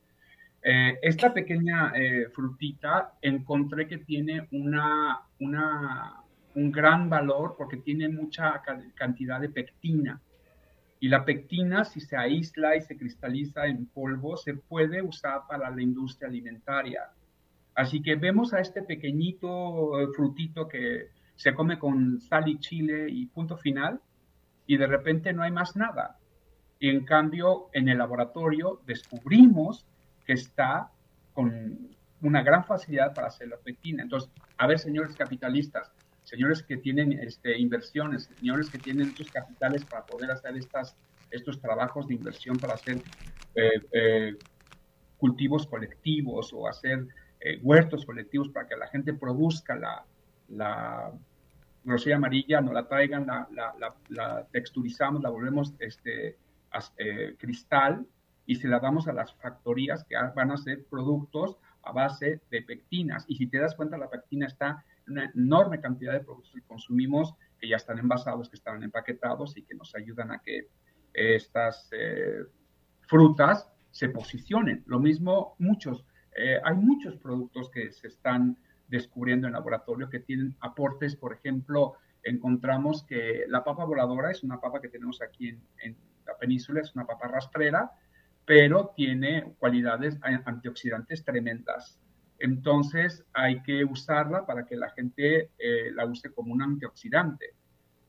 Eh, 0.63 0.97
esta 1.03 1.35
pequeña 1.35 1.93
eh, 1.97 2.29
frutita 2.33 3.15
encontré 3.21 3.89
que 3.89 3.99
tiene 3.99 4.47
una, 4.53 5.23
un 5.41 6.71
gran 6.71 7.11
valor 7.11 7.57
porque 7.59 7.79
tiene 7.79 8.09
mucha 8.09 8.63
cantidad 8.95 9.41
de 9.41 9.49
pectina. 9.49 10.21
Y 11.01 11.09
la 11.09 11.25
pectina, 11.25 11.85
si 11.85 12.01
se 12.01 12.17
aísla 12.17 12.77
y 12.77 12.83
se 12.83 12.97
cristaliza 12.97 13.67
en 13.67 13.87
polvo, 13.87 14.37
se 14.37 14.55
puede 14.55 15.03
usar 15.03 15.43
para 15.49 15.69
la 15.69 15.83
industria 15.83 16.29
alimentaria 16.29 17.11
Así 17.79 18.03
que 18.03 18.17
vemos 18.17 18.53
a 18.53 18.59
este 18.59 18.83
pequeñito 18.83 20.01
eh, 20.01 20.09
frutito 20.15 20.67
que, 20.67 21.11
se 21.39 21.55
come 21.55 21.79
con 21.79 22.21
sal 22.21 22.49
y 22.49 22.59
chile 22.59 23.07
y 23.09 23.27
punto 23.27 23.57
final, 23.57 24.01
y 24.67 24.77
de 24.77 24.89
repente 24.89 25.33
no 25.33 25.45
hay 25.45 25.53
más 25.53 25.77
nada. 25.77 26.19
Y 26.81 26.91
en 26.91 27.05
cambio, 27.05 27.71
en 27.73 27.89
el 27.89 27.99
laboratorio 27.99 28.83
descubrimos 28.85 29.87
que 30.27 30.33
está 30.33 30.91
con 31.33 31.97
una 32.23 32.43
gran 32.43 32.65
facilidad 32.65 33.15
para 33.15 33.29
hacer 33.29 33.47
la 33.47 33.57
pectina. 33.57 34.03
Entonces, 34.03 34.29
a 34.57 34.67
ver, 34.67 34.81
señores 34.81 35.15
capitalistas, 35.15 35.93
señores 36.25 36.65
que 36.65 36.79
tienen 36.79 37.13
este, 37.13 37.57
inversiones, 37.57 38.25
señores 38.41 38.69
que 38.69 38.79
tienen 38.79 39.11
muchos 39.11 39.31
capitales 39.31 39.85
para 39.85 40.05
poder 40.05 40.33
hacer 40.33 40.57
estas, 40.57 40.97
estos 41.31 41.61
trabajos 41.61 42.09
de 42.09 42.15
inversión 42.15 42.57
para 42.57 42.75
hacer 42.75 43.01
eh, 43.55 43.81
eh, 43.93 44.37
cultivos 45.19 45.69
colectivos 45.69 46.53
o 46.53 46.67
hacer 46.67 47.07
eh, 47.41 47.59
huertos 47.63 48.05
colectivos 48.05 48.49
para 48.49 48.67
que 48.67 48.77
la 48.77 48.89
gente 48.89 49.15
produzca 49.15 49.77
la, 49.77 50.05
la 50.49 51.13
grosella 51.85 52.17
amarilla, 52.17 52.61
no 52.61 52.73
la 52.73 52.87
traigan, 52.87 53.27
la, 53.27 53.49
la, 53.53 53.95
la, 54.09 54.47
texturizamos, 54.51 55.23
la 55.23 55.31
volvemos 55.31 55.75
este, 55.79 56.37
cristal 57.39 58.07
y 58.47 58.57
se 58.57 58.69
la 58.69 58.81
damos 58.81 59.09
a 59.09 59.13
las 59.13 59.35
factorías 59.35 60.05
que 60.05 60.17
van 60.35 60.51
a 60.51 60.55
hacer 60.55 60.85
productos 60.87 61.59
a 61.83 61.93
base 61.93 62.41
de 62.51 62.63
pectinas. 62.63 63.25
Y 63.29 63.37
si 63.37 63.47
te 63.47 63.59
das 63.59 63.75
cuenta, 63.75 63.97
la 63.97 64.11
pectina 64.11 64.47
está 64.47 64.85
en 65.07 65.13
una 65.13 65.31
enorme 65.35 65.81
cantidad 65.81 66.13
de 66.13 66.21
productos 66.21 66.53
que 66.55 66.63
consumimos 66.63 67.35
que 67.59 67.69
ya 67.69 67.77
están 67.77 67.99
envasados, 67.99 68.49
que 68.49 68.57
están 68.57 68.83
empaquetados 68.83 69.57
y 69.57 69.63
que 69.63 69.75
nos 69.75 69.95
ayudan 69.95 70.31
a 70.31 70.41
que 70.41 70.69
estas 71.13 71.89
eh, 71.93 72.45
frutas 73.01 73.69
se 73.91 74.09
posicionen. 74.09 74.85
Lo 74.87 75.01
mismo 75.01 75.57
muchos, 75.59 76.05
eh, 76.39 76.61
hay 76.63 76.77
muchos 76.77 77.17
productos 77.17 77.69
que 77.71 77.91
se 77.93 78.07
están 78.07 78.57
descubriendo 78.87 79.47
en 79.47 79.55
laboratorio 79.55 80.09
que 80.09 80.21
tienen 80.21 80.55
aportes, 80.61 81.17
por 81.17 81.33
ejemplo, 81.35 81.95
encontramos 82.23 83.05
que 83.05 83.45
la 83.49 83.65
papa 83.65 83.85
voladora 83.85 84.31
es 84.31 84.43
una 84.43 84.61
papa 84.61 84.81
que 84.81 84.89
tenemos 84.89 85.21
aquí 85.21 85.59
en, 85.83 85.97
la 86.27 86.37
península, 86.39 86.81
es 86.81 86.95
una 86.95 87.07
papa 87.07 87.27
rastrera, 87.27 87.91
pero 88.45 88.93
tiene 88.95 89.55
cualidades 89.59 90.19
antioxidantes 90.23 91.25
tremendas. 91.25 91.99
Entonces 92.39 93.25
hay 93.33 93.63
que 93.63 93.85
usarla 93.85 94.47
para 94.47 94.65
que 94.65 94.77
la 94.77 94.91
gente 94.91 95.51
eh, 95.59 95.91
la 95.93 96.07
use 96.07 96.31
como 96.33 96.53
un 96.53 96.63
antioxidante. 96.63 97.55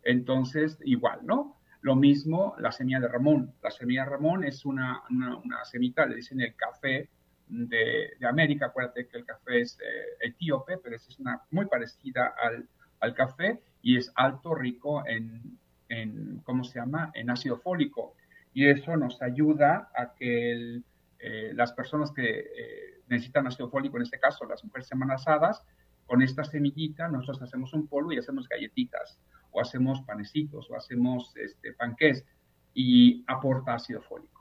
Entonces, 0.04 0.78
igual, 0.84 1.20
¿no? 1.24 1.58
Lo 1.82 1.96
mismo 1.96 2.56
la 2.60 2.72
semilla 2.72 3.00
de 3.00 3.08
Ramón. 3.08 3.54
La 3.64 3.72
semilla 3.72 4.04
de 4.04 4.10
Ramón 4.12 4.44
es 4.44 4.66
una, 4.66 5.02
una, 5.10 5.64
semita, 5.66 6.06
le 6.06 6.18
dicen 6.18 6.42
el 6.42 6.56
café 6.56 7.10
de, 7.50 8.14
de, 8.20 8.28
América. 8.28 8.68
Acuérdate 8.68 9.08
que 9.08 9.18
el 9.18 9.26
café 9.26 9.62
es 9.62 9.78
eh, 9.80 10.28
etíope, 10.28 10.78
pero 10.78 10.96
es 10.96 11.20
una 11.20 11.42
muy 11.52 11.66
parecida 11.66 12.34
al, 12.42 12.68
al, 13.00 13.14
café 13.14 13.60
y 13.82 13.98
es 13.98 14.12
alto, 14.16 14.56
rico 14.56 15.04
en, 15.06 15.58
en, 15.90 16.40
¿cómo 16.44 16.64
se 16.64 16.80
llama? 16.80 17.12
En 17.14 17.30
ácido 17.30 17.58
fólico 17.58 18.16
y 18.54 18.68
eso 18.68 18.96
nos 18.98 19.22
ayuda 19.22 19.90
a 19.96 20.14
que 20.14 20.82
eh, 21.20 21.52
las 21.54 21.74
personas 21.74 22.12
que 22.12 22.40
eh, 22.40 23.02
necesitan 23.08 23.48
ácido 23.48 23.70
fólico, 23.70 23.98
en 23.98 24.04
este 24.04 24.20
caso 24.20 24.46
las 24.46 24.64
mujeres 24.64 24.92
embarazadas, 24.92 25.64
con 26.06 26.22
esta 26.22 26.44
semillita 26.44 27.08
nosotros 27.08 27.42
hacemos 27.42 27.74
un 27.74 27.88
polvo 27.88 28.12
y 28.12 28.18
hacemos 28.18 28.48
galletitas, 28.48 29.20
o 29.52 29.62
hacemos 29.62 30.02
panecitos, 30.02 30.70
o 30.70 30.76
hacemos 30.76 31.32
este, 31.36 31.74
panqués, 31.74 32.26
y 32.74 33.24
aporta 33.28 33.76
ácido 33.76 34.02
fólico. 34.02 34.39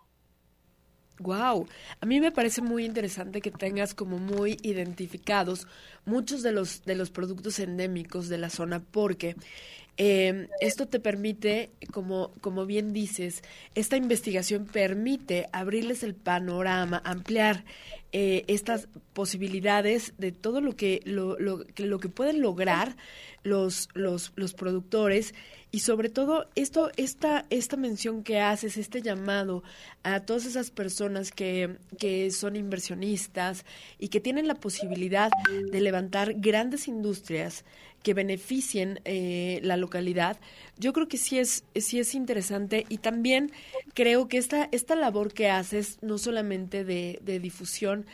Wow, 1.21 1.67
a 2.01 2.07
mí 2.07 2.21
me 2.21 2.31
parece 2.31 2.63
muy 2.63 2.85
interesante 2.85 3.41
que 3.41 3.51
tengas 3.51 3.93
como 3.93 4.19
muy 4.19 4.57
identificados 4.63 5.67
muchos 6.05 6.43
de 6.43 6.53
los 6.53 6.85
de 6.85 6.95
los 6.95 7.11
productos 7.11 7.59
endémicos 7.59 8.29
de 8.29 8.39
la 8.39 8.51
zona 8.51 8.81
porque 8.81 9.35
eh, 10.01 10.49
esto 10.61 10.87
te 10.87 11.01
permite, 11.01 11.73
como, 11.91 12.31
como 12.41 12.67
bien 12.67 12.93
dices, 12.93 13.43
esta 13.75 13.97
investigación 13.97 14.67
permite 14.67 15.49
abrirles 15.53 16.05
el 16.05 16.15
panorama, 16.15 17.03
ampliar 17.05 17.65
eh, 18.13 18.45
estas 18.49 18.89
posibilidades 19.13 20.15
de 20.19 20.33
todo 20.33 20.61
lo 20.61 20.77
que, 20.77 21.01
lo, 21.05 21.39
lo, 21.39 21.65
lo 21.77 21.99
que 22.01 22.09
pueden 22.09 22.41
lograr 22.41 22.97
los, 23.43 23.89
los, 23.95 24.33
los 24.37 24.55
productores 24.55 25.35
y 25.71 25.81
sobre 25.81 26.09
todo 26.09 26.49
esto, 26.55 26.91
esta, 26.97 27.45
esta 27.51 27.77
mención 27.77 28.23
que 28.23 28.41
haces, 28.41 28.79
este 28.79 29.03
llamado 29.03 29.63
a 30.03 30.21
todas 30.21 30.47
esas 30.47 30.71
personas 30.71 31.31
que, 31.31 31.77
que 31.99 32.31
son 32.31 32.57
inversionistas 32.57 33.67
y 33.99 34.09
que 34.09 34.21
tienen 34.21 34.49
la 34.49 34.55
posibilidad 34.55 35.31
de 35.71 35.81
levantar 35.81 36.35
grandes 36.35 36.89
industrias 36.89 37.67
que 38.03 38.15
beneficien 38.15 39.01
eh, 39.05 39.61
la 39.63 39.77
localidad, 39.77 40.39
yo 40.79 40.93
creo 40.93 41.09
que 41.09 41.19
sí 41.19 41.39
es, 41.39 41.65
sí 41.75 41.99
es 41.99 42.15
interesante 42.15 42.87
y 42.89 42.99
también 42.99 43.53
creo 43.95 44.29
que 44.29 44.39
esta, 44.39 44.69
esta 44.73 44.95
labor 44.95 45.33
que 45.33 45.51
haces, 45.51 45.99
no 46.03 46.19
solamente 46.19 46.85
de, 46.85 47.19
de 47.23 47.41
difusión, 47.41 48.07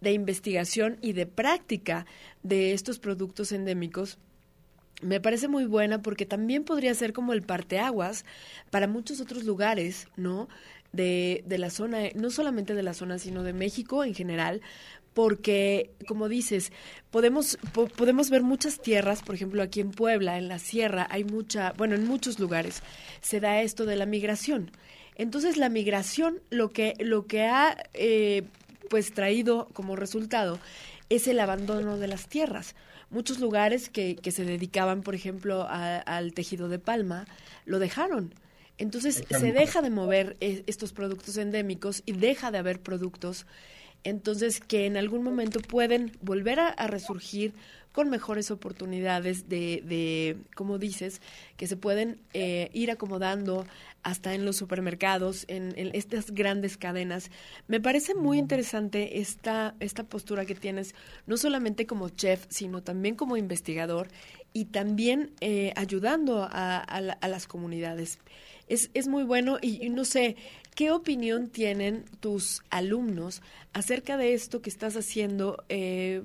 de 0.00 0.12
investigación 0.12 0.98
y 1.00 1.12
de 1.12 1.26
práctica 1.26 2.06
de 2.42 2.72
estos 2.72 2.98
productos 2.98 3.52
endémicos, 3.52 4.18
me 5.02 5.20
parece 5.20 5.48
muy 5.48 5.64
buena 5.64 6.02
porque 6.02 6.26
también 6.26 6.64
podría 6.64 6.94
ser 6.94 7.12
como 7.12 7.32
el 7.32 7.42
parteaguas 7.42 8.24
para 8.70 8.86
muchos 8.86 9.20
otros 9.20 9.44
lugares, 9.44 10.08
¿no? 10.16 10.48
De, 10.92 11.44
de 11.46 11.58
la 11.58 11.70
zona, 11.70 12.08
no 12.16 12.30
solamente 12.30 12.74
de 12.74 12.82
la 12.82 12.94
zona, 12.94 13.18
sino 13.18 13.44
de 13.44 13.52
México 13.52 14.02
en 14.02 14.12
general, 14.12 14.60
porque, 15.14 15.90
como 16.06 16.28
dices, 16.28 16.72
podemos, 17.10 17.58
podemos 17.96 18.30
ver 18.30 18.42
muchas 18.42 18.80
tierras, 18.80 19.22
por 19.22 19.34
ejemplo, 19.34 19.62
aquí 19.62 19.80
en 19.80 19.90
Puebla, 19.90 20.38
en 20.38 20.48
la 20.48 20.58
sierra, 20.58 21.06
hay 21.10 21.24
mucha, 21.24 21.72
bueno, 21.76 21.94
en 21.94 22.06
muchos 22.06 22.38
lugares 22.38 22.82
se 23.20 23.40
da 23.40 23.60
esto 23.62 23.86
de 23.86 23.96
la 23.96 24.06
migración. 24.06 24.70
Entonces, 25.16 25.56
la 25.56 25.68
migración 25.68 26.40
lo 26.50 26.70
que, 26.70 26.94
lo 26.98 27.26
que 27.26 27.42
ha 27.42 27.76
eh, 27.94 28.44
pues 28.88 29.12
traído 29.12 29.68
como 29.72 29.96
resultado 29.96 30.58
es 31.08 31.26
el 31.26 31.40
abandono 31.40 31.98
de 31.98 32.06
las 32.06 32.28
tierras. 32.28 32.74
Muchos 33.10 33.40
lugares 33.40 33.90
que, 33.90 34.14
que 34.16 34.30
se 34.30 34.44
dedicaban, 34.44 35.02
por 35.02 35.16
ejemplo, 35.16 35.66
al 35.68 36.32
tejido 36.32 36.68
de 36.68 36.78
palma, 36.78 37.26
lo 37.66 37.80
dejaron. 37.80 38.32
Entonces 38.80 39.24
se 39.28 39.52
deja 39.52 39.82
de 39.82 39.90
mover 39.90 40.38
eh, 40.40 40.62
estos 40.66 40.94
productos 40.94 41.36
endémicos 41.36 42.02
y 42.06 42.12
deja 42.12 42.50
de 42.50 42.56
haber 42.56 42.80
productos 42.80 43.46
entonces 44.04 44.60
que 44.60 44.86
en 44.86 44.96
algún 44.96 45.22
momento 45.22 45.60
pueden 45.60 46.12
volver 46.20 46.60
a, 46.60 46.86
resurgir 46.86 47.54
con 47.92 48.08
mejores 48.08 48.50
oportunidades 48.50 49.48
de, 49.48 49.82
de, 49.84 50.36
como 50.54 50.78
dices, 50.78 51.20
que 51.56 51.66
se 51.66 51.76
pueden 51.76 52.18
eh, 52.32 52.70
ir 52.72 52.90
acomodando 52.90 53.66
hasta 54.02 54.34
en 54.34 54.44
los 54.44 54.56
supermercados, 54.56 55.44
en, 55.48 55.74
estas 55.94 56.30
grandes 56.30 56.76
cadenas. 56.76 57.30
Me 57.68 57.80
parece 57.80 58.14
muy 58.14 58.38
interesante 58.38 59.20
esta, 59.20 59.74
esta 59.80 60.04
postura 60.04 60.46
que 60.46 60.54
tienes, 60.54 60.94
no 61.26 61.36
solamente 61.36 61.86
como 61.86 62.08
chef, 62.08 62.46
sino 62.48 62.82
también 62.82 63.14
como 63.14 63.36
investigador 63.36 64.08
y 64.52 64.66
también 64.66 65.32
eh, 65.40 65.72
ayudando 65.76 66.48
a, 66.50 67.00
las 67.20 67.46
comunidades. 67.46 68.18
Es, 68.68 68.90
es 68.94 69.08
muy 69.08 69.24
bueno 69.24 69.58
y, 69.60 69.88
no 69.90 70.04
sé, 70.04 70.36
¿qué 70.80 70.92
opinión 70.92 71.50
tienen 71.50 72.06
tus 72.20 72.62
alumnos 72.70 73.42
acerca 73.74 74.16
de 74.16 74.32
esto 74.32 74.62
que 74.62 74.70
estás 74.70 74.96
haciendo? 74.96 75.62
Eh, 75.68 76.22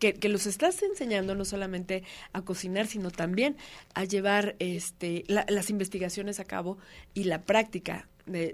que, 0.00 0.28
los 0.28 0.46
estás 0.46 0.82
enseñando 0.82 1.36
no 1.36 1.44
solamente 1.44 2.02
a 2.32 2.42
cocinar, 2.42 2.86
sino 2.88 3.12
también 3.12 3.56
a 3.94 4.02
llevar 4.02 4.56
este, 4.58 5.22
las 5.28 5.70
investigaciones 5.70 6.40
a 6.40 6.44
cabo 6.44 6.76
y 7.14 7.22
la 7.22 7.42
práctica 7.42 8.08
de, 8.26 8.52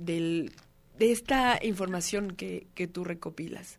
de, 0.00 0.50
esta 0.98 1.60
información 1.62 2.32
que, 2.32 2.66
que, 2.74 2.88
tú 2.88 3.04
recopilas. 3.04 3.78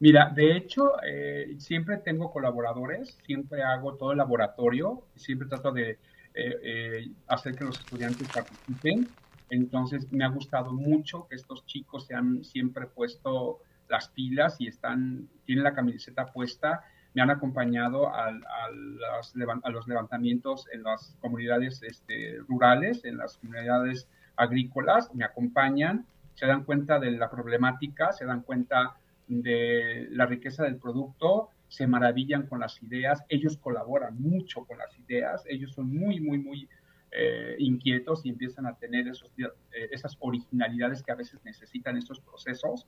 Mira, 0.00 0.30
de 0.36 0.54
hecho, 0.54 1.02
eh, 1.02 1.56
siempre 1.58 1.96
tengo 1.96 2.30
colaboradores, 2.30 3.16
siempre 3.24 3.62
hago 3.62 3.94
todo 3.94 4.12
el 4.12 4.18
laboratorio, 4.18 5.02
siempre 5.14 5.48
trato 5.48 5.72
de 5.72 5.92
eh, 5.92 5.98
eh, 6.34 7.08
hacer 7.26 7.54
que 7.54 7.64
los 7.64 7.78
estudiantes 7.78 8.28
participen. 8.28 9.08
Entonces, 9.50 10.10
me 10.12 10.24
ha 10.24 10.28
gustado 10.28 10.72
mucho 10.72 11.26
que 11.28 11.36
estos 11.36 11.64
chicos 11.66 12.06
se 12.06 12.14
han 12.14 12.44
siempre 12.44 12.86
puesto 12.86 13.60
las 13.88 14.08
pilas 14.08 14.56
y 14.60 14.66
están, 14.66 15.28
tienen 15.44 15.64
la 15.64 15.74
camiseta 15.74 16.26
puesta. 16.26 16.84
Me 17.14 17.22
han 17.22 17.30
acompañado 17.30 18.12
a, 18.12 18.30
los, 18.70 19.86
levantamientos 19.86 20.66
en 20.72 20.82
las 20.82 21.16
comunidades 21.20 21.82
este, 21.82 22.38
rurales, 22.48 23.04
en 23.04 23.16
las 23.16 23.38
comunidades 23.38 24.08
agrícolas, 24.36 25.14
me 25.14 25.24
acompañan, 25.24 26.04
se 26.34 26.46
dan 26.46 26.64
cuenta 26.64 26.98
de 26.98 27.12
la 27.12 27.30
problemática, 27.30 28.12
se 28.12 28.26
dan 28.26 28.42
cuenta 28.42 28.96
de 29.28 30.08
la 30.10 30.26
riqueza 30.26 30.64
del 30.64 30.76
producto, 30.76 31.48
se 31.68 31.86
maravillan 31.86 32.46
con 32.46 32.60
las 32.60 32.82
ideas, 32.82 33.24
ellos 33.28 33.56
colaboran 33.56 34.20
mucho 34.20 34.64
con 34.64 34.78
las 34.78 34.96
ideas, 34.98 35.42
ellos 35.46 35.72
son 35.72 35.92
muy, 35.92 36.20
muy, 36.20 36.38
muy 36.38 36.68
eh, 37.16 37.56
inquietos 37.58 38.24
y 38.24 38.28
empiezan 38.28 38.66
a 38.66 38.76
tener 38.76 39.08
esos, 39.08 39.30
eh, 39.38 39.48
esas 39.90 40.16
originalidades 40.20 41.02
que 41.02 41.12
a 41.12 41.16
veces 41.16 41.40
necesitan 41.44 41.96
estos 41.96 42.20
procesos 42.20 42.86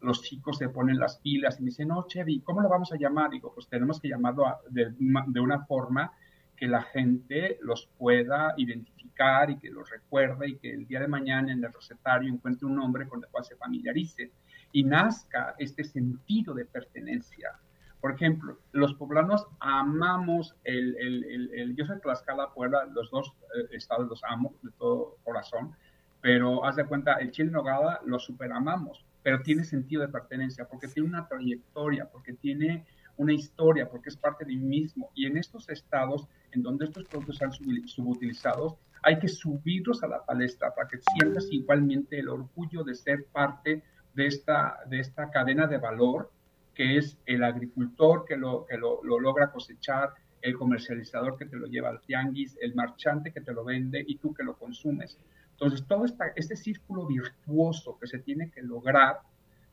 los 0.00 0.22
chicos 0.22 0.58
se 0.58 0.68
ponen 0.68 0.98
las 0.98 1.18
pilas 1.18 1.58
y 1.58 1.62
me 1.62 1.70
dicen, 1.70 1.88
no, 1.88 2.06
Chevy, 2.06 2.40
¿cómo 2.40 2.60
lo 2.60 2.68
vamos 2.68 2.92
a 2.92 2.96
llamar? 2.96 3.30
Digo, 3.30 3.52
pues 3.52 3.68
tenemos 3.68 4.00
que 4.00 4.08
llamarlo 4.08 4.44
de, 4.70 4.94
una 5.40 5.64
forma 5.64 6.12
que 6.56 6.66
la 6.66 6.82
gente 6.82 7.58
los 7.62 7.88
pueda 7.98 8.54
identificar 8.56 9.50
y 9.50 9.58
que 9.58 9.70
los 9.70 9.88
recuerde 9.90 10.48
y 10.48 10.56
que 10.56 10.72
el 10.72 10.86
día 10.86 11.00
de 11.00 11.08
mañana 11.08 11.52
en 11.52 11.64
el 11.64 11.72
recetario 11.72 12.32
encuentre 12.32 12.66
un 12.66 12.76
nombre 12.76 13.08
con 13.08 13.22
el 13.22 13.30
cual 13.30 13.44
se 13.44 13.56
familiarice 13.56 14.32
y 14.72 14.84
nazca 14.84 15.54
este 15.58 15.84
sentido 15.84 16.54
de 16.54 16.64
pertenencia. 16.64 17.58
Por 18.00 18.12
ejemplo, 18.12 18.58
los 18.72 18.94
poblanos 18.94 19.46
amamos 19.58 20.54
el, 20.64 20.96
el, 20.98 21.50
el, 21.52 21.76
yo 21.76 21.84
soy 21.84 22.00
Tlaxcala, 22.00 22.52
Puebla, 22.54 22.86
los 22.86 23.10
dos 23.10 23.32
eh, 23.56 23.68
estados 23.72 24.08
los 24.08 24.22
amo 24.24 24.54
de 24.62 24.70
todo 24.78 25.16
corazón, 25.24 25.74
pero 26.20 26.64
haz 26.64 26.76
de 26.76 26.84
cuenta, 26.84 27.14
el 27.14 27.32
chile 27.32 27.50
nogada 27.50 28.00
lo 28.04 28.18
superamamos, 28.18 29.04
pero 29.22 29.42
tiene 29.42 29.64
sentido 29.64 30.02
de 30.02 30.08
pertenencia 30.08 30.66
porque 30.68 30.88
tiene 30.88 31.08
una 31.08 31.26
trayectoria, 31.26 32.08
porque 32.08 32.34
tiene 32.34 32.86
una 33.16 33.32
historia, 33.32 33.88
porque 33.88 34.10
es 34.10 34.16
parte 34.16 34.44
de 34.44 34.54
mí 34.54 34.64
mismo. 34.64 35.10
Y 35.14 35.26
en 35.26 35.36
estos 35.36 35.68
estados 35.68 36.28
en 36.52 36.62
donde 36.62 36.86
estos 36.86 37.04
productos 37.04 37.34
están 37.34 37.52
subutilizados, 37.86 38.76
hay 39.02 39.18
que 39.18 39.28
subirlos 39.28 40.02
a 40.02 40.08
la 40.08 40.24
palestra 40.24 40.74
para 40.74 40.88
que 40.88 40.98
sientas 41.14 41.48
igualmente 41.50 42.18
el 42.18 42.28
orgullo 42.28 42.84
de 42.84 42.94
ser 42.94 43.26
parte 43.26 43.82
de 44.14 44.26
esta, 44.26 44.78
de 44.86 45.00
esta 45.00 45.30
cadena 45.30 45.66
de 45.66 45.78
valor 45.78 46.32
que 46.78 46.96
es 46.96 47.18
el 47.26 47.42
agricultor 47.42 48.24
que, 48.24 48.36
lo, 48.36 48.64
que 48.64 48.76
lo, 48.76 49.02
lo 49.02 49.18
logra 49.18 49.50
cosechar, 49.50 50.10
el 50.40 50.56
comercializador 50.56 51.36
que 51.36 51.46
te 51.46 51.56
lo 51.56 51.66
lleva 51.66 51.88
al 51.88 52.00
tianguis, 52.02 52.56
el 52.60 52.72
marchante 52.76 53.32
que 53.32 53.40
te 53.40 53.52
lo 53.52 53.64
vende 53.64 54.04
y 54.06 54.16
tú 54.18 54.32
que 54.32 54.44
lo 54.44 54.56
consumes. 54.56 55.18
Entonces, 55.50 55.84
todo 55.88 56.04
esta, 56.04 56.28
este 56.36 56.54
círculo 56.54 57.04
virtuoso 57.04 57.98
que 57.98 58.06
se 58.06 58.20
tiene 58.20 58.52
que 58.52 58.62
lograr, 58.62 59.18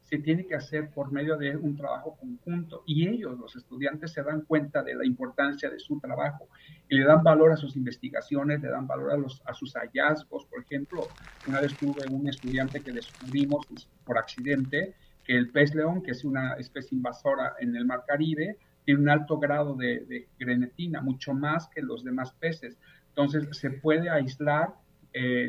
se 0.02 0.18
tiene 0.18 0.48
que 0.48 0.56
hacer 0.56 0.90
por 0.90 1.12
medio 1.12 1.38
de 1.38 1.56
un 1.56 1.78
trabajo 1.78 2.18
conjunto 2.20 2.82
y 2.88 3.08
ellos, 3.08 3.38
los 3.38 3.56
estudiantes, 3.56 4.12
se 4.12 4.24
dan 4.24 4.42
cuenta 4.42 4.82
de 4.82 4.96
la 4.96 5.06
importancia 5.06 5.70
de 5.70 5.78
su 5.78 6.00
trabajo 6.00 6.48
y 6.90 6.96
le 6.98 7.06
dan 7.06 7.22
valor 7.22 7.52
a 7.52 7.56
sus 7.56 7.76
investigaciones, 7.76 8.64
le 8.64 8.70
dan 8.70 8.88
valor 8.88 9.12
a, 9.12 9.18
los, 9.18 9.44
a 9.46 9.54
sus 9.54 9.74
hallazgos. 9.76 10.48
Por 10.48 10.64
ejemplo, 10.64 11.08
una 11.48 11.62
vez 11.62 11.78
tuve 11.78 12.04
un 12.10 12.28
estudiante 12.28 12.82
que 12.82 12.92
descubrimos 12.92 13.68
por 14.04 14.18
accidente 14.18 14.96
que 15.26 15.36
el 15.36 15.50
pez 15.50 15.74
león, 15.76 16.02
que 16.02 16.12
es 16.12 16.24
una 16.24 16.54
especie 16.54 16.96
invasora 16.96 17.56
en 17.60 17.76
el 17.76 17.86
mar 17.86 18.04
Caribe, 18.08 18.58
tiene 18.86 19.02
un 19.02 19.10
alto 19.10 19.40
grado 19.40 19.76
de, 19.76 20.28
grenetina, 20.40 21.02
mucho 21.02 21.34
más 21.34 21.68
que 21.68 21.82
los 21.82 22.04
demás 22.04 22.32
peces. 22.34 22.78
Entonces, 23.10 23.48
se 23.58 23.72
puede 23.72 24.10
aislar 24.10 24.76
eh, 25.14 25.48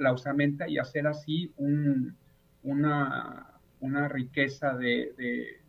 la 0.00 0.12
osamenta 0.12 0.68
y 0.68 0.78
hacer 0.78 1.06
así 1.06 1.52
una, 2.62 3.46
riqueza 4.08 4.76
de, 4.76 5.12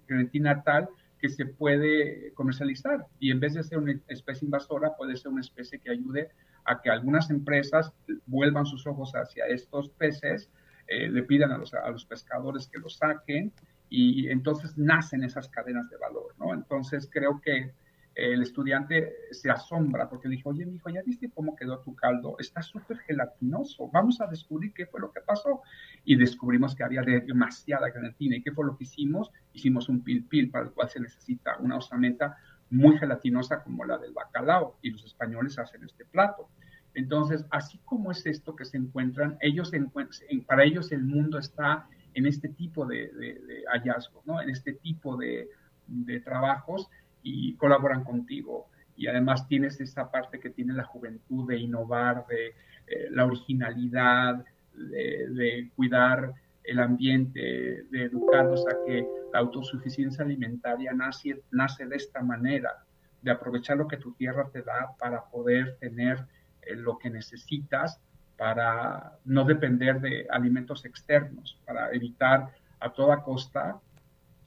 de 0.07 0.61
tal 0.63 0.89
que 1.19 1.29
se 1.29 1.45
puede 1.45 2.31
comercializar 2.33 3.05
y 3.19 3.31
en 3.31 3.39
vez 3.39 3.55
de 3.55 3.63
ser 3.63 3.79
una 3.79 3.99
especie 4.07 4.45
invasora 4.45 4.95
puede 4.95 5.17
ser 5.17 5.31
una 5.31 5.41
especie 5.41 5.79
que 5.79 5.89
ayude 5.89 6.29
a 6.65 6.81
que 6.81 6.89
algunas 6.89 7.29
empresas 7.29 7.91
vuelvan 8.25 8.65
sus 8.65 8.85
ojos 8.85 9.13
hacia 9.15 9.45
estos 9.45 9.89
peces, 9.89 10.49
eh, 10.87 11.09
le 11.09 11.23
pidan 11.23 11.51
a 11.51 11.57
los, 11.57 11.73
a 11.73 11.89
los 11.89 12.05
pescadores 12.05 12.67
que 12.67 12.79
los 12.79 12.97
saquen 12.97 13.51
y 13.89 14.29
entonces 14.29 14.77
nacen 14.77 15.23
esas 15.23 15.47
cadenas 15.49 15.89
de 15.89 15.97
valor, 15.97 16.35
¿no? 16.39 16.53
Entonces 16.53 17.09
creo 17.11 17.39
que 17.41 17.71
el 18.17 18.41
estudiante 18.41 19.13
se 19.29 19.51
asombra 19.51 20.09
porque 20.09 20.27
dijo, 20.27 20.49
oye, 20.49 20.65
mi 20.65 20.77
hijo, 20.77 20.89
¿ya 20.89 21.03
viste 21.03 21.29
cómo 21.29 21.55
quedó 21.55 21.77
tu 21.81 21.95
caldo? 21.95 22.35
Está 22.39 22.63
súper 22.63 22.97
gelatinoso. 22.97 23.91
Vamos 23.93 24.19
a 24.21 24.25
descubrir 24.25 24.73
qué 24.73 24.87
fue 24.87 24.99
lo 24.99 25.11
que 25.11 25.21
pasó. 25.21 25.61
Y 26.03 26.15
descubrimos 26.15 26.73
que 26.73 26.83
había 26.83 27.03
demasiada 27.03 27.91
gelatina. 27.91 28.37
¿Y 28.37 28.41
qué 28.41 28.51
fue 28.51 28.65
lo 28.65 28.75
que 28.75 28.85
hicimos? 28.85 29.29
Hicimos 29.53 29.87
un 29.87 30.03
pil 30.03 30.25
pil 30.25 30.49
para 30.49 30.65
el 30.65 30.71
cual 30.71 30.89
se 30.89 30.99
necesita 30.99 31.57
una 31.59 31.77
osamenta 31.77 32.37
muy 32.71 32.97
gelatinosa 32.97 33.61
como 33.61 33.85
la 33.85 33.99
del 33.99 34.13
bacalao. 34.13 34.79
Y 34.81 34.89
los 34.89 35.05
españoles 35.05 35.59
hacen 35.59 35.83
este 35.83 36.03
plato. 36.05 36.49
Entonces, 36.97 37.45
así 37.51 37.79
como 37.85 38.09
es 38.09 38.25
esto 38.25 38.55
que 38.55 38.65
se 38.65 38.75
encuentran, 38.75 39.37
ellos 39.39 39.71
para 40.47 40.63
ellos 40.63 40.91
el 40.91 41.03
mundo 41.03 41.37
está 41.37 41.87
en 42.15 42.25
este 42.25 42.49
tipo 42.49 42.87
de, 42.87 43.11
hallazgos, 43.71 44.25
¿no? 44.25 44.41
En 44.41 44.49
este 44.49 44.73
tipo 44.73 45.15
de, 45.15 45.47
de 45.85 46.19
trabajos 46.21 46.89
y 47.21 47.53
colaboran 47.53 48.03
contigo. 48.03 48.67
Y 48.95 49.05
además 49.05 49.47
tienes 49.47 49.79
esa 49.79 50.09
parte 50.09 50.39
que 50.39 50.49
tiene 50.49 50.73
la 50.73 50.85
juventud 50.85 51.47
de 51.47 51.59
innovar, 51.59 52.25
de 52.25 52.47
eh, 52.87 53.09
la 53.11 53.25
originalidad, 53.25 54.43
de, 54.73 55.69
cuidar 55.75 56.33
el 56.63 56.79
ambiente, 56.79 57.39
de 57.91 58.03
educarnos 58.05 58.65
a 58.65 58.79
que 58.83 59.07
la 59.31 59.37
autosuficiencia 59.37 60.25
alimentaria 60.25 60.93
nace, 60.93 61.43
nace 61.51 61.85
de 61.85 61.95
esta 61.95 62.23
manera, 62.23 62.71
de 63.21 63.29
aprovechar 63.29 63.77
lo 63.77 63.87
que 63.87 63.97
tu 63.97 64.13
tierra 64.13 64.49
te 64.51 64.63
da 64.63 64.95
para 64.97 65.25
poder 65.25 65.77
tener 65.79 66.25
lo 66.75 66.97
que 66.97 67.09
necesitas, 67.09 67.99
para 68.37 69.13
no 69.25 69.45
depender 69.45 69.99
de 69.99 70.27
alimentos 70.29 70.85
externos, 70.85 71.59
para 71.65 71.91
evitar 71.91 72.51
a 72.79 72.91
toda 72.91 73.23
costa 73.23 73.79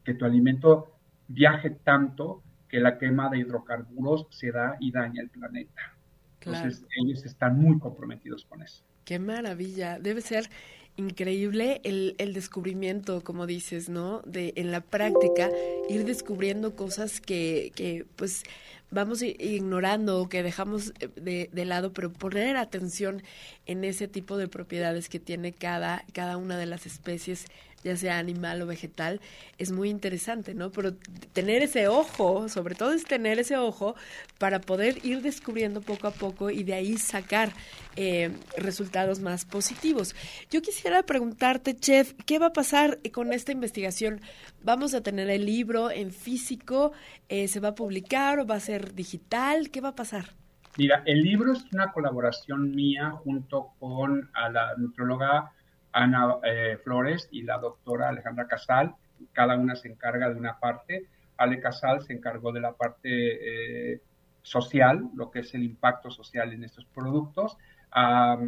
que 0.04 0.14
tu 0.14 0.24
alimento 0.24 0.92
viaje 1.28 1.70
tanto 1.70 2.42
que 2.68 2.78
la 2.80 2.98
quema 2.98 3.28
de 3.28 3.38
hidrocarburos 3.38 4.26
se 4.30 4.52
da 4.52 4.76
y 4.78 4.92
daña 4.92 5.22
el 5.22 5.28
planeta. 5.28 5.94
Entonces 6.40 6.84
ellos 6.96 7.24
están 7.24 7.58
muy 7.58 7.78
comprometidos 7.78 8.44
con 8.44 8.62
eso. 8.62 8.82
Qué 9.04 9.18
maravilla. 9.18 9.98
Debe 9.98 10.20
ser 10.20 10.48
increíble 10.96 11.80
el, 11.84 12.14
el, 12.18 12.32
descubrimiento, 12.32 13.22
como 13.22 13.46
dices, 13.46 13.88
¿no? 13.88 14.22
De 14.22 14.52
en 14.56 14.70
la 14.70 14.80
práctica 14.80 15.50
ir 15.88 16.04
descubriendo 16.04 16.76
cosas 16.76 17.20
que, 17.20 17.72
que 17.74 18.06
pues 18.16 18.44
vamos 18.90 19.22
ignorando 19.22 20.20
o 20.20 20.28
que 20.28 20.42
dejamos 20.42 20.92
eh, 21.00 21.08
de, 21.16 21.50
de, 21.52 21.64
lado, 21.64 21.92
pero 21.92 22.12
poner 22.12 22.56
atención 22.56 23.22
en 23.66 23.84
ese 23.84 24.08
tipo 24.08 24.36
de 24.36 24.48
propiedades 24.48 25.08
que 25.08 25.20
tiene 25.20 25.52
cada, 25.52 26.04
cada 26.12 26.36
una 26.36 26.56
de 26.56 26.66
las 26.66 26.86
especies 26.86 27.46
ya 27.82 27.96
sea 27.96 28.18
animal 28.18 28.62
o 28.62 28.66
vegetal, 28.66 29.20
es 29.58 29.72
muy 29.72 29.88
interesante, 29.88 30.54
¿no? 30.54 30.70
Pero 30.70 30.94
tener 31.32 31.62
ese 31.62 31.88
ojo, 31.88 32.48
sobre 32.48 32.74
todo 32.74 32.92
es 32.92 33.04
tener 33.04 33.38
ese 33.38 33.56
ojo 33.56 33.94
para 34.38 34.60
poder 34.60 35.04
ir 35.04 35.22
descubriendo 35.22 35.80
poco 35.80 36.06
a 36.06 36.10
poco 36.10 36.50
y 36.50 36.62
de 36.62 36.74
ahí 36.74 36.96
sacar 36.98 37.52
eh, 37.96 38.30
resultados 38.56 39.20
más 39.20 39.44
positivos. 39.44 40.14
Yo 40.50 40.62
quisiera 40.62 41.02
preguntarte, 41.02 41.76
Chef, 41.76 42.14
¿qué 42.26 42.38
va 42.38 42.46
a 42.46 42.52
pasar 42.52 42.98
con 43.12 43.32
esta 43.32 43.52
investigación? 43.52 44.20
¿Vamos 44.62 44.94
a 44.94 45.02
tener 45.02 45.30
el 45.30 45.46
libro 45.46 45.90
en 45.90 46.12
físico? 46.12 46.92
Eh, 47.28 47.48
¿Se 47.48 47.60
va 47.60 47.68
a 47.68 47.74
publicar 47.74 48.40
o 48.40 48.46
va 48.46 48.56
a 48.56 48.60
ser 48.60 48.94
digital? 48.94 49.70
¿Qué 49.70 49.80
va 49.80 49.90
a 49.90 49.94
pasar? 49.94 50.34
Mira, 50.76 51.02
el 51.04 51.22
libro 51.22 51.52
es 51.52 51.64
una 51.72 51.92
colaboración 51.92 52.74
mía 52.74 53.10
junto 53.10 53.72
con 53.80 54.30
a 54.34 54.48
la 54.50 54.74
nutróloga 54.76 55.52
Ana 55.92 56.36
eh, 56.42 56.78
Flores 56.82 57.28
y 57.30 57.42
la 57.42 57.58
doctora 57.58 58.08
Alejandra 58.08 58.46
Casal. 58.46 58.94
Cada 59.32 59.56
una 59.56 59.76
se 59.76 59.88
encarga 59.88 60.28
de 60.28 60.36
una 60.36 60.58
parte. 60.58 61.06
Ale 61.36 61.60
Casal 61.60 62.02
se 62.02 62.12
encargó 62.12 62.52
de 62.52 62.60
la 62.60 62.72
parte 62.72 63.92
eh, 63.94 64.00
social, 64.42 65.10
lo 65.14 65.30
que 65.30 65.40
es 65.40 65.54
el 65.54 65.62
impacto 65.62 66.10
social 66.10 66.52
en 66.52 66.64
estos 66.64 66.84
productos. 66.86 67.56
Ana 67.90 68.46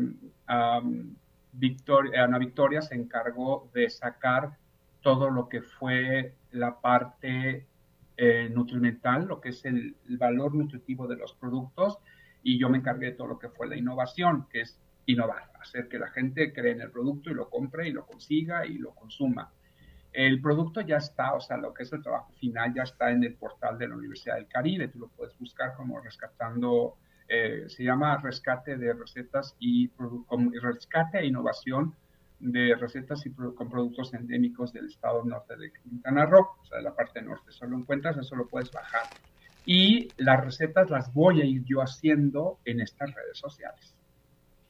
Victoria 1.52 2.82
se 2.82 2.94
encargó 2.94 3.70
de 3.74 3.90
sacar 3.90 4.56
todo 5.00 5.30
lo 5.30 5.48
que 5.48 5.62
fue 5.62 6.34
la 6.52 6.80
parte 6.80 7.66
eh, 8.16 8.48
nutrimental, 8.52 9.26
lo 9.26 9.40
que 9.40 9.48
es 9.50 9.64
el, 9.64 9.96
el, 10.08 10.16
valor 10.18 10.54
nutritivo 10.54 11.08
de 11.08 11.16
los 11.16 11.34
productos, 11.34 11.98
y 12.42 12.58
yo 12.58 12.68
me 12.68 12.78
encargué 12.78 13.06
de 13.06 13.12
todo 13.12 13.26
lo 13.26 13.38
que 13.38 13.48
fue 13.48 13.66
la 13.68 13.76
innovación, 13.76 14.46
que 14.50 14.60
es 14.60 14.78
innovar, 15.06 15.50
hacer 15.60 15.88
que 15.88 15.98
la 15.98 16.08
gente 16.08 16.52
cree 16.52 16.72
en 16.72 16.80
el 16.80 16.90
producto 16.90 17.30
y 17.30 17.34
lo 17.34 17.48
compre 17.48 17.88
y 17.88 17.92
lo 17.92 18.06
consiga 18.06 18.66
y 18.66 18.78
lo 18.78 18.94
consuma. 18.94 19.50
El 20.12 20.40
producto 20.42 20.82
ya 20.82 20.98
está, 20.98 21.34
o 21.34 21.40
sea, 21.40 21.56
lo 21.56 21.72
que 21.72 21.84
es 21.84 21.92
el 21.92 22.02
trabajo 22.02 22.32
final 22.34 22.74
ya 22.74 22.82
está 22.82 23.10
en 23.10 23.24
el 23.24 23.34
portal 23.34 23.78
de 23.78 23.88
la 23.88 23.96
Universidad 23.96 24.36
del 24.36 24.46
Caribe, 24.46 24.88
tú 24.88 24.98
lo 24.98 25.08
puedes 25.08 25.36
buscar 25.38 25.74
como 25.74 26.00
rescatando, 26.00 26.96
eh, 27.28 27.64
se 27.68 27.82
llama 27.82 28.18
rescate 28.18 28.76
de 28.76 28.92
recetas 28.92 29.56
y 29.58 29.90
rescate 30.60 31.18
e 31.18 31.26
innovación 31.26 31.94
de 32.40 32.74
recetas 32.74 33.24
y 33.24 33.32
con 33.32 33.70
productos 33.70 34.12
endémicos 34.12 34.72
del 34.72 34.86
estado 34.86 35.24
norte 35.24 35.56
de 35.56 35.72
Quintana 35.72 36.26
Roo, 36.26 36.46
o 36.60 36.64
sea, 36.66 36.78
de 36.78 36.84
la 36.84 36.94
parte 36.94 37.22
norte. 37.22 37.50
Solo 37.50 37.78
encuentras, 37.78 38.18
eso 38.18 38.36
lo 38.36 38.48
puedes 38.48 38.70
bajar. 38.70 39.04
Y 39.64 40.08
las 40.18 40.44
recetas 40.44 40.90
las 40.90 41.14
voy 41.14 41.40
a 41.40 41.44
ir 41.44 41.64
yo 41.64 41.80
haciendo 41.80 42.58
en 42.64 42.80
estas 42.80 43.14
redes 43.14 43.38
sociales 43.38 43.94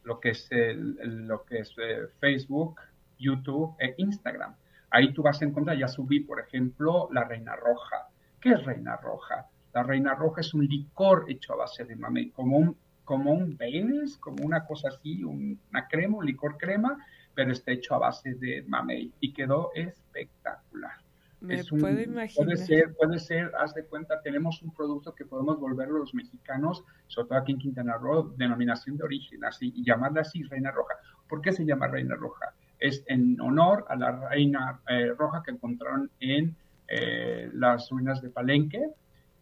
lo 0.04 0.20
que 0.20 0.30
es, 0.30 0.48
lo 0.50 1.44
que 1.44 1.60
es 1.60 1.74
eh, 1.78 2.08
Facebook, 2.18 2.80
YouTube 3.18 3.76
e 3.78 3.94
Instagram. 3.98 4.54
Ahí 4.90 5.12
tú 5.12 5.22
vas 5.22 5.40
a 5.40 5.44
encontrar, 5.44 5.78
ya 5.78 5.88
subí, 5.88 6.20
por 6.20 6.40
ejemplo, 6.40 7.08
la 7.12 7.24
Reina 7.24 7.56
Roja. 7.56 8.08
¿Qué 8.40 8.50
es 8.50 8.64
Reina 8.64 8.96
Roja? 8.96 9.46
La 9.72 9.82
Reina 9.82 10.14
Roja 10.14 10.42
es 10.42 10.52
un 10.52 10.66
licor 10.66 11.24
hecho 11.28 11.54
a 11.54 11.56
base 11.56 11.84
de 11.84 11.96
mamey, 11.96 12.30
como 12.30 12.58
un, 12.58 12.76
como 13.04 13.32
un 13.32 13.56
Baileys, 13.56 14.18
como 14.18 14.44
una 14.44 14.66
cosa 14.66 14.88
así, 14.88 15.24
una 15.24 15.88
crema, 15.88 16.18
un 16.18 16.26
licor 16.26 16.58
crema, 16.58 16.98
pero 17.34 17.52
está 17.52 17.72
hecho 17.72 17.94
a 17.94 17.98
base 17.98 18.34
de 18.34 18.62
mamey 18.62 19.12
y 19.20 19.32
quedó 19.32 19.70
espectacular. 19.74 20.96
Me 21.42 21.64
puedo 21.64 22.00
imaginar. 22.00 22.46
Puede 22.46 22.57
ser, 22.57 22.94
puede 22.94 23.18
ser, 23.18 23.52
haz 23.59 23.74
de 23.74 23.85
cuenta, 23.85 24.20
tenemos 24.22 24.62
un 24.62 24.72
producto 24.72 25.14
que 25.14 25.24
podemos 25.24 25.59
volverlo 25.59 25.98
los 25.98 26.14
mexicanos, 26.14 26.85
sobre 27.09 27.28
todo 27.28 27.38
aquí 27.38 27.52
en 27.52 27.59
Quintana 27.59 27.96
Roo, 27.98 28.33
denominación 28.37 28.96
de 28.96 29.05
origen, 29.05 29.44
así, 29.44 29.72
y 29.74 29.85
llamarla 29.85 30.20
así 30.20 30.44
Reina 30.44 30.70
Roja. 30.70 30.94
¿Por 31.28 31.42
qué 31.42 31.52
se 31.52 31.64
llama 31.64 31.88
Reina 31.88 32.14
Roja? 32.14 32.55
Es 32.78 33.02
en 33.07 33.40
honor 33.40 33.85
a 33.88 33.96
la 33.96 34.28
Reina 34.28 34.81
eh, 34.88 35.12
Roja 35.18 35.42
que 35.44 35.50
encontraron 35.50 36.11
en 36.20 36.57
eh, 36.88 37.50
las 37.55 37.90
ruinas 37.90 38.22
de 38.22 38.31
Palenque 38.31 38.83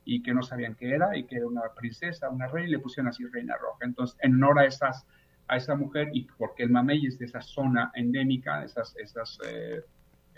y 0.05 0.23
que 0.23 0.33
no 0.33 0.43
sabían 0.43 0.77
qué 0.77 0.95
era 0.95 1.17
y 1.17 1.25
que 1.25 1.37
era 1.37 1.47
una 1.47 1.63
princesa, 1.77 2.31
una 2.31 2.47
reina, 2.47 2.69
y 2.69 2.73
le 2.73 2.79
pusieron 2.79 3.09
así 3.09 3.27
Reina 3.27 3.57
Roja. 3.57 3.79
Entonces, 3.83 4.17
en 4.23 4.35
honor 4.35 4.61
a 4.61 4.65
esas 4.65 5.07
a 5.51 5.57
esa 5.57 5.75
mujer 5.75 6.11
y 6.13 6.29
porque 6.39 6.63
el 6.63 6.71
mamey 6.71 7.07
es 7.07 7.19
de 7.19 7.27
esa 7.27 7.43
zona 7.43 7.91
endémica, 7.95 8.65
esas, 8.65 8.97
esas 8.97 9.37
eh, 9.45 9.83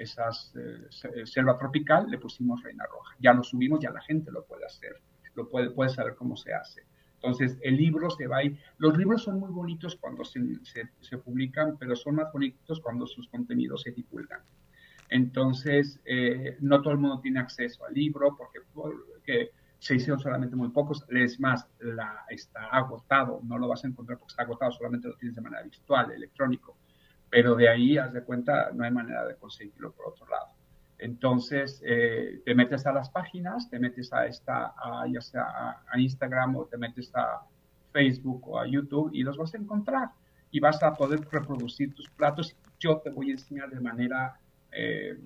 esas 0.02 0.54
eh, 0.56 1.26
selva 1.26 1.58
tropical, 1.58 2.06
le 2.10 2.18
pusimos 2.18 2.62
reina 2.62 2.84
roja. 2.86 3.14
Ya 3.18 3.32
lo 3.32 3.42
subimos, 3.42 3.80
ya 3.80 3.90
la 3.90 4.00
gente 4.00 4.30
lo 4.30 4.44
puede 4.44 4.64
hacer, 4.66 4.96
lo 5.34 5.48
puede, 5.48 5.70
puede 5.70 5.90
saber 5.90 6.14
cómo 6.14 6.36
se 6.36 6.52
hace. 6.52 6.84
Entonces, 7.14 7.56
el 7.62 7.76
libro 7.76 8.10
se 8.10 8.26
va 8.26 8.42
y 8.42 8.58
los 8.78 8.98
libros 8.98 9.22
son 9.22 9.38
muy 9.38 9.50
bonitos 9.50 9.94
cuando 9.94 10.24
se, 10.24 10.40
se, 11.00 11.18
publican, 11.18 11.76
pero 11.78 11.94
son 11.94 12.16
más 12.16 12.32
bonitos 12.32 12.80
cuando 12.80 13.06
sus 13.06 13.28
contenidos 13.28 13.82
se 13.82 13.92
divulgan. 13.92 14.40
Entonces, 15.08 16.00
eh, 16.04 16.56
no 16.60 16.82
todo 16.82 16.94
el 16.94 16.98
mundo 16.98 17.20
tiene 17.20 17.38
acceso 17.38 17.84
al 17.84 17.94
libro 17.94 18.34
porque, 18.36 18.60
porque, 18.74 19.52
se 19.78 19.96
hicieron 19.96 20.18
solamente 20.18 20.56
muy 20.56 20.68
pocos. 20.70 21.04
Es 21.08 21.38
más, 21.38 21.66
la, 21.80 22.24
está 22.28 22.66
agotado, 22.66 23.40
no 23.44 23.58
lo 23.58 23.68
vas 23.68 23.84
a 23.84 23.88
encontrar 23.88 24.18
porque 24.18 24.32
está 24.32 24.42
agotado, 24.42 24.72
solamente 24.72 25.08
lo 25.08 25.14
tienes 25.14 25.34
de 25.36 25.42
manera 25.42 25.62
virtual, 25.62 26.10
electrónico 26.12 26.76
pero 27.32 27.54
de 27.54 27.66
ahí, 27.66 27.96
haz 27.96 28.12
de 28.12 28.22
cuenta, 28.22 28.72
no 28.74 28.84
hay 28.84 28.90
manera 28.90 29.26
de 29.26 29.36
conseguirlo 29.36 29.92
por 29.92 30.08
otro 30.08 30.28
lado. 30.28 30.48
Entonces, 30.98 31.80
eh, 31.82 32.42
te 32.44 32.54
metes 32.54 32.84
a 32.84 32.92
las 32.92 33.08
páginas, 33.08 33.70
te 33.70 33.78
metes 33.78 34.12
a 34.12 34.26
esta, 34.26 34.74
sea 35.20 35.82
a, 35.90 35.98
Instagram 35.98 36.56
o 36.56 36.66
te 36.66 36.76
metes 36.76 37.10
a 37.14 37.40
Facebook 37.90 38.46
o 38.48 38.60
a 38.60 38.66
YouTube 38.66 39.08
y 39.14 39.22
los 39.22 39.38
vas 39.38 39.54
a 39.54 39.56
encontrar 39.56 40.10
y 40.50 40.60
vas 40.60 40.82
a 40.82 40.92
poder 40.92 41.26
reproducir 41.30 41.94
tus 41.94 42.10
platos. 42.10 42.54
Yo 42.78 42.98
te 42.98 43.08
voy 43.08 43.30
a 43.30 43.32
enseñar 43.32 43.70
de 43.70 43.80
manera, 43.80 44.38
eh, 44.70 45.18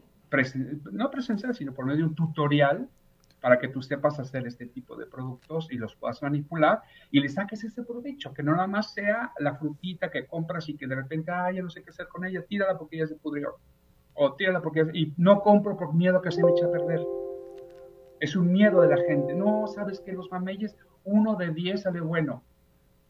no 0.93 1.11
presencial, 1.11 1.57
sino 1.57 1.75
por 1.75 1.87
medio 1.87 2.05
de 2.05 2.11
un 2.11 2.15
tutorial 2.15 2.89
para 3.47 3.61
que 3.61 3.69
tú 3.69 3.81
sepas 3.81 4.19
hacer 4.19 4.45
este 4.45 4.67
tipo 4.67 4.97
de 4.97 5.07
productos 5.07 5.69
y 5.71 5.77
los 5.77 5.95
puedas 5.95 6.21
manipular 6.21 6.83
y 7.13 7.21
le 7.21 7.29
saques 7.29 7.63
ese 7.63 7.85
provecho, 7.85 8.35
que 8.35 8.43
no 8.43 8.51
nada 8.51 8.67
más 8.67 8.93
sea 8.93 9.33
la 9.39 9.55
frutita 9.55 10.11
que 10.11 10.27
compras 10.27 10.69
y 10.69 10.77
que 10.77 10.89
de 10.89 10.97
repente, 10.97 11.31
ay, 11.31 11.55
ya 11.55 11.63
no 11.63 11.71
sé 11.71 11.85
qué 11.85 11.91
hacer 11.91 12.09
con 12.09 12.25
ella, 12.25 12.43
tírala 12.43 12.77
porque 12.77 12.97
ya 12.97 13.07
se 13.07 13.15
pudrió. 13.15 13.55
O 14.15 14.35
tírala 14.35 14.61
porque... 14.61 14.85
Y 14.95 15.15
no 15.17 15.43
compro 15.43 15.77
por 15.77 15.95
miedo 15.95 16.21
que 16.21 16.33
se 16.33 16.43
me 16.43 16.51
eche 16.51 16.65
a 16.65 16.73
perder. 16.73 17.01
Es 18.19 18.35
un 18.35 18.51
miedo 18.51 18.81
de 18.81 18.89
la 18.89 19.01
gente. 19.05 19.33
No, 19.33 19.69
sabes 19.69 20.01
que 20.01 20.13
los 20.13 20.29
mameyes, 20.29 20.77
uno 21.05 21.37
de 21.37 21.51
diez 21.51 21.83
sale 21.83 22.01
bueno. 22.01 22.43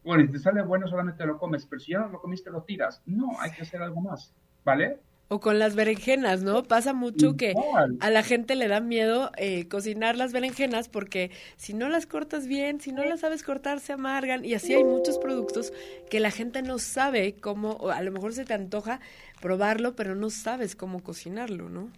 Bueno, 0.04 0.26
si 0.26 0.32
te 0.32 0.38
sale 0.38 0.60
bueno 0.60 0.86
solamente 0.86 1.24
lo 1.24 1.38
comes, 1.38 1.64
pero 1.64 1.80
si 1.80 1.92
ya 1.92 2.00
no 2.00 2.08
lo 2.08 2.20
comiste 2.20 2.50
lo 2.50 2.60
tiras. 2.60 3.00
No, 3.06 3.40
hay 3.40 3.52
que 3.52 3.62
hacer 3.62 3.80
algo 3.80 4.02
más, 4.02 4.34
¿vale? 4.66 5.00
O 5.28 5.40
con 5.40 5.58
las 5.58 5.74
berenjenas, 5.74 6.42
¿no? 6.42 6.62
Pasa 6.62 6.92
mucho 6.92 7.36
que 7.36 7.54
a 8.00 8.10
la 8.10 8.22
gente 8.22 8.54
le 8.54 8.68
da 8.68 8.80
miedo 8.80 9.32
eh, 9.36 9.66
cocinar 9.68 10.16
las 10.16 10.32
berenjenas 10.32 10.88
porque 10.88 11.32
si 11.56 11.74
no 11.74 11.88
las 11.88 12.06
cortas 12.06 12.46
bien, 12.46 12.80
si 12.80 12.92
no 12.92 13.04
las 13.04 13.20
sabes 13.20 13.42
cortar, 13.42 13.80
se 13.80 13.92
amargan. 13.92 14.44
Y 14.44 14.54
así 14.54 14.74
hay 14.74 14.84
muchos 14.84 15.18
productos 15.18 15.72
que 16.08 16.20
la 16.20 16.30
gente 16.30 16.62
no 16.62 16.78
sabe 16.78 17.34
cómo, 17.40 17.72
o 17.72 17.90
a 17.90 18.02
lo 18.02 18.12
mejor 18.12 18.34
se 18.34 18.44
te 18.44 18.54
antoja 18.54 19.00
probarlo, 19.40 19.96
pero 19.96 20.14
no 20.14 20.30
sabes 20.30 20.76
cómo 20.76 21.02
cocinarlo, 21.02 21.68
¿no? 21.68 21.90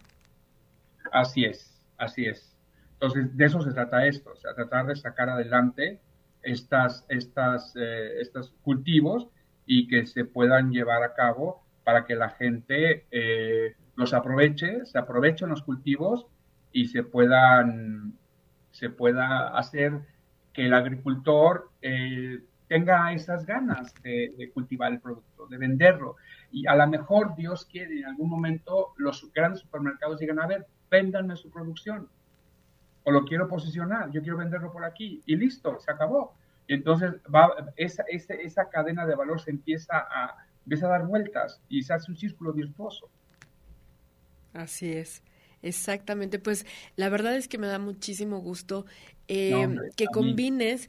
Así 1.13 1.45
es, 1.45 1.83
así 1.97 2.25
es. 2.27 2.57
Entonces, 2.95 3.37
de 3.37 3.45
eso 3.45 3.63
se 3.63 3.73
trata 3.73 4.07
esto, 4.07 4.31
o 4.33 4.37
sea, 4.37 4.55
tratar 4.55 4.87
de 4.87 4.97
sacar 4.97 5.29
adelante 5.29 6.01
estas, 6.43 7.05
estas, 7.09 7.75
eh, 7.77 8.21
estos 8.21 8.53
cultivos 8.63 9.29
y 9.67 9.87
que 9.87 10.07
se 10.07 10.25
puedan 10.25 10.71
llevar 10.73 11.03
a 11.03 11.15
cabo 11.15 11.68
para 11.89 12.05
que 12.05 12.17
la 12.17 12.29
gente 12.29 13.07
eh, 13.11 13.75
los 13.97 14.13
aproveche, 14.13 14.85
se 14.85 14.99
aprovechen 14.99 15.49
los 15.49 15.63
cultivos 15.63 16.27
y 16.71 16.89
se 16.89 17.03
puedan 17.03 18.13
se 18.73 18.91
pueda 18.91 19.57
hacer 19.57 19.99
que 20.53 20.67
el 20.67 20.75
agricultor 20.75 21.71
eh, 21.81 22.41
tenga 22.67 23.11
esas 23.15 23.47
ganas 23.47 23.95
de, 24.03 24.51
cultivar 24.53 24.93
el 24.93 25.01
producto, 25.01 25.47
de 25.47 25.57
venderlo. 25.57 26.17
Y 26.53 26.67
a 26.67 26.77
lo 26.77 26.87
mejor 26.89 27.35
Dios 27.37 27.65
quiere 27.65 28.01
en 28.01 28.05
algún 28.05 28.29
momento 28.29 28.89
los 28.99 29.33
grandes 29.33 29.61
supermercados 29.61 30.19
digan, 30.19 30.41
a 30.41 30.47
ver, 30.47 30.67
véndanme 30.91 31.37
su 31.37 31.51
producción. 31.51 32.07
O 33.05 33.11
lo 33.11 33.25
quiero 33.25 33.49
posicionar, 33.49 34.11
yo 34.11 34.21
quiero 34.21 34.37
venderlo 34.37 34.71
por 34.71 34.85
aquí. 34.85 35.23
Y 35.25 35.37
listo, 35.37 35.81
se 35.81 35.91
acabó. 35.91 36.35
Y 36.67 36.75
entonces 36.75 37.15
esa, 37.77 38.05
esa, 38.09 38.35
esa 38.35 38.69
cadena 38.69 39.07
de 39.07 39.15
valor 39.15 39.41
se 39.41 39.53
empieza 39.53 39.97
a, 39.97 40.37
empieza 40.69 40.85
a 40.85 40.91
dar 40.91 41.07
vueltas 41.07 41.63
y 41.71 41.83
se 41.83 41.95
hace 41.95 42.11
un 42.11 42.19
círculo 42.19 42.53
virtuoso. 42.53 43.09
Así 44.53 44.93
es. 44.93 45.23
Exactamente, 45.63 46.39
pues 46.39 46.67
la 46.95 47.09
verdad 47.09 47.35
es 47.37 47.49
que 47.49 47.57
me 47.57 47.67
da 47.67 47.79
muchísimo 47.79 48.41
gusto 48.41 48.85
eh, 49.29 49.67
que 49.97 50.07
combines 50.07 50.89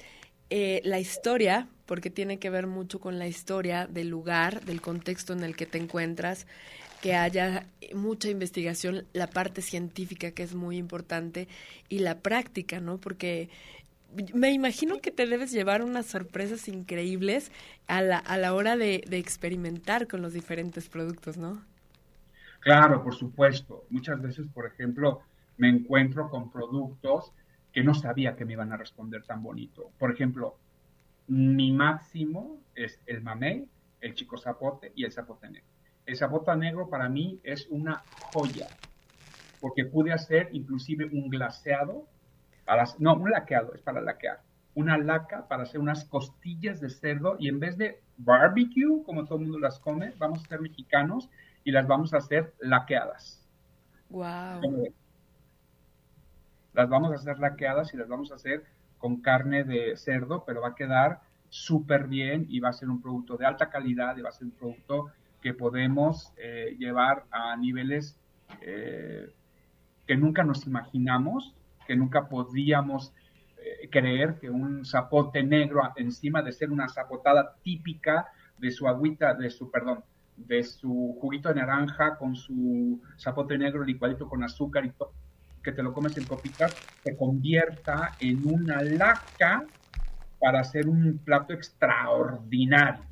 eh, 0.49 0.81
la 0.83 0.99
historia, 0.99 1.69
porque 1.85 2.09
tiene 2.09 2.39
que 2.39 2.49
ver 2.49 2.67
mucho 2.67 2.99
con 2.99 3.17
la 3.17 3.27
historia 3.27 3.87
del 3.87 4.09
lugar, 4.09 4.65
del 4.65 4.81
contexto 4.81 5.31
en 5.31 5.43
el 5.43 5.55
que 5.55 5.65
te 5.65 5.77
encuentras, 5.77 6.45
que 7.01 7.15
haya 7.15 7.65
mucha 7.95 8.29
investigación, 8.29 9.05
la 9.13 9.27
parte 9.27 9.61
científica 9.61 10.31
que 10.31 10.43
es 10.43 10.53
muy 10.53 10.77
importante 10.77 11.47
y 11.87 11.99
la 11.99 12.19
práctica, 12.19 12.81
¿no? 12.81 12.99
Porque 12.99 13.49
me 14.33 14.51
imagino 14.51 14.99
que 14.99 15.11
te 15.11 15.27
debes 15.27 15.51
llevar 15.51 15.83
unas 15.83 16.05
sorpresas 16.05 16.67
increíbles 16.67 17.51
a 17.87 18.01
la, 18.01 18.17
a 18.17 18.37
la 18.37 18.53
hora 18.53 18.75
de, 18.75 19.03
experimentar 19.11 20.07
con 20.07 20.21
los 20.21 20.33
diferentes 20.33 20.89
productos, 20.89 21.37
¿no? 21.37 21.63
Claro, 22.59 23.03
por 23.03 23.15
supuesto. 23.15 23.85
Muchas 23.89 24.21
veces, 24.21 24.47
por 24.53 24.65
ejemplo, 24.65 25.21
me 25.57 25.69
encuentro 25.69 26.29
con 26.29 26.51
productos 26.51 27.31
que 27.71 27.83
no 27.83 27.93
sabía 27.93 28.35
que 28.35 28.45
me 28.45 28.53
iban 28.53 28.73
a 28.73 28.77
responder 28.77 29.23
tan 29.23 29.43
bonito. 29.43 29.91
Por 29.97 30.11
ejemplo, 30.11 30.57
mi 31.27 31.71
máximo 31.71 32.59
es 32.75 32.99
el 33.05 33.21
mamey, 33.21 33.67
el 34.01 34.15
chico 34.15 34.37
zapote 34.37 34.91
y 34.95 35.05
el 35.05 35.11
zapote 35.11 35.49
negro. 35.49 35.67
El 36.05 36.17
zapote 36.17 36.55
negro 36.55 36.89
para 36.89 37.07
mí 37.07 37.39
es 37.43 37.67
una 37.69 38.03
joya, 38.33 38.67
porque 39.59 39.85
pude 39.85 40.11
hacer 40.11 40.49
inclusive 40.51 41.05
un 41.05 41.29
glaseado 41.29 42.07
no, 42.99 43.15
un 43.15 43.31
laqueado, 43.31 43.73
es 43.73 43.81
para 43.81 44.01
laquear. 44.01 44.41
Una 44.75 44.97
laca 44.97 45.47
para 45.47 45.63
hacer 45.63 45.79
unas 45.79 46.05
costillas 46.05 46.79
de 46.79 46.89
cerdo 46.89 47.35
y 47.39 47.49
en 47.49 47.59
vez 47.59 47.77
de 47.77 48.01
barbecue, 48.17 49.03
como 49.03 49.25
todo 49.25 49.39
el 49.39 49.45
mundo 49.45 49.59
las 49.59 49.79
come, 49.79 50.13
vamos 50.17 50.43
a 50.43 50.47
ser 50.47 50.61
mexicanos 50.61 51.29
y 51.63 51.71
las 51.71 51.87
vamos 51.87 52.13
a 52.13 52.17
hacer 52.17 52.53
laqueadas. 52.59 53.45
Wow. 54.09 54.93
Las 56.73 56.89
vamos 56.89 57.11
a 57.11 57.15
hacer 57.15 57.39
laqueadas 57.39 57.93
y 57.93 57.97
las 57.97 58.07
vamos 58.07 58.31
a 58.31 58.35
hacer 58.35 58.63
con 58.97 59.21
carne 59.21 59.63
de 59.63 59.97
cerdo, 59.97 60.43
pero 60.45 60.61
va 60.61 60.69
a 60.69 60.75
quedar 60.75 61.21
súper 61.49 62.07
bien 62.07 62.45
y 62.49 62.59
va 62.59 62.69
a 62.69 62.73
ser 62.73 62.89
un 62.89 63.01
producto 63.01 63.37
de 63.37 63.45
alta 63.45 63.69
calidad 63.69 64.15
y 64.17 64.21
va 64.21 64.29
a 64.29 64.33
ser 64.33 64.45
un 64.45 64.51
producto 64.51 65.07
que 65.41 65.53
podemos 65.53 66.31
eh, 66.37 66.75
llevar 66.77 67.25
a 67.31 67.55
niveles 67.55 68.17
eh, 68.61 69.33
que 70.05 70.17
nunca 70.17 70.43
nos 70.43 70.65
imaginamos 70.67 71.55
que 71.89 71.95
nunca 71.95 72.29
podíamos 72.29 73.11
eh, 73.57 73.89
creer 73.89 74.37
que 74.39 74.47
un 74.47 74.85
zapote 74.85 75.41
negro, 75.41 75.81
encima 75.95 76.43
de 76.43 76.51
ser 76.51 76.69
una 76.69 76.87
zapotada 76.87 77.55
típica 77.63 78.27
de 78.59 78.69
su 78.69 78.87
agüita, 78.87 79.33
de 79.33 79.49
su, 79.49 79.71
perdón, 79.71 80.03
de 80.37 80.61
su 80.61 81.17
juguito 81.19 81.49
de 81.49 81.55
naranja 81.55 82.15
con 82.19 82.35
su 82.35 83.01
zapote 83.17 83.57
negro 83.57 83.83
licuadito 83.83 84.29
con 84.29 84.43
azúcar 84.43 84.85
y 84.85 84.91
todo, 84.91 85.13
que 85.63 85.71
te 85.71 85.81
lo 85.81 85.91
comes 85.91 86.15
en 86.15 86.25
copitas, 86.25 86.75
se 87.03 87.17
convierta 87.17 88.15
en 88.19 88.45
una 88.45 88.83
laca 88.83 89.65
para 90.39 90.59
hacer 90.59 90.87
un 90.87 91.17
plato 91.25 91.53
extraordinario. 91.53 93.03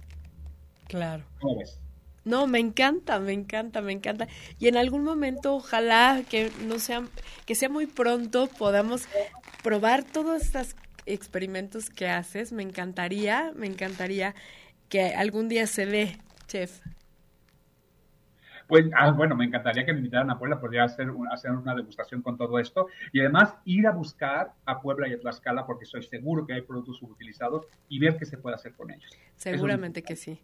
Claro. 0.87 1.23
¿Cómo 1.39 1.57
ves? 1.57 1.81
No, 2.27 2.45
me 2.45 2.59
encanta, 2.59 3.19
me 3.19 3.31
encanta, 3.31 3.81
me 3.81 3.93
encanta. 3.93 4.27
Y 4.59 4.67
en 4.67 4.75
algún 4.75 5.05
momento, 5.05 5.55
ojalá 5.55 6.23
que 6.29 6.51
no 6.67 6.77
sea, 6.77 7.03
que 7.45 7.55
sea 7.55 7.69
muy 7.69 7.85
pronto, 7.85 8.49
podamos 8.59 9.07
probar 9.63 10.03
todos 10.03 10.41
estos 10.41 10.75
experimentos 11.05 11.89
que 11.89 12.09
haces. 12.09 12.51
Me 12.51 12.63
encantaría, 12.63 13.53
me 13.55 13.65
encantaría 13.65 14.35
que 14.89 15.15
algún 15.15 15.47
día 15.47 15.67
se 15.67 15.85
dé, 15.85 16.17
chef. 16.47 16.81
Pues, 18.67 18.89
ah, 18.97 19.11
bueno, 19.11 19.33
me 19.37 19.45
encantaría 19.45 19.85
que 19.85 19.93
me 19.93 19.99
invitaran 19.99 20.29
a 20.29 20.37
Puebla, 20.37 20.59
podría 20.59 20.83
hacer, 20.83 21.07
hacer 21.31 21.51
una 21.51 21.73
degustación 21.75 22.21
con 22.21 22.35
todo 22.35 22.59
esto 22.59 22.87
y 23.13 23.21
además 23.21 23.55
ir 23.63 23.87
a 23.87 23.91
buscar 23.91 24.51
a 24.65 24.81
Puebla 24.81 25.07
y 25.07 25.13
a 25.13 25.19
Tlaxcala 25.21 25.65
porque 25.65 25.85
estoy 25.85 26.03
seguro 26.03 26.45
que 26.45 26.55
hay 26.55 26.61
productos 26.61 26.97
subutilizados 26.97 27.67
y 27.87 27.99
ver 27.99 28.17
qué 28.17 28.25
se 28.25 28.37
puede 28.37 28.55
hacer 28.55 28.73
con 28.73 28.91
ellos. 28.91 29.09
Seguramente 29.37 30.03
que 30.03 30.17
sí. 30.17 30.41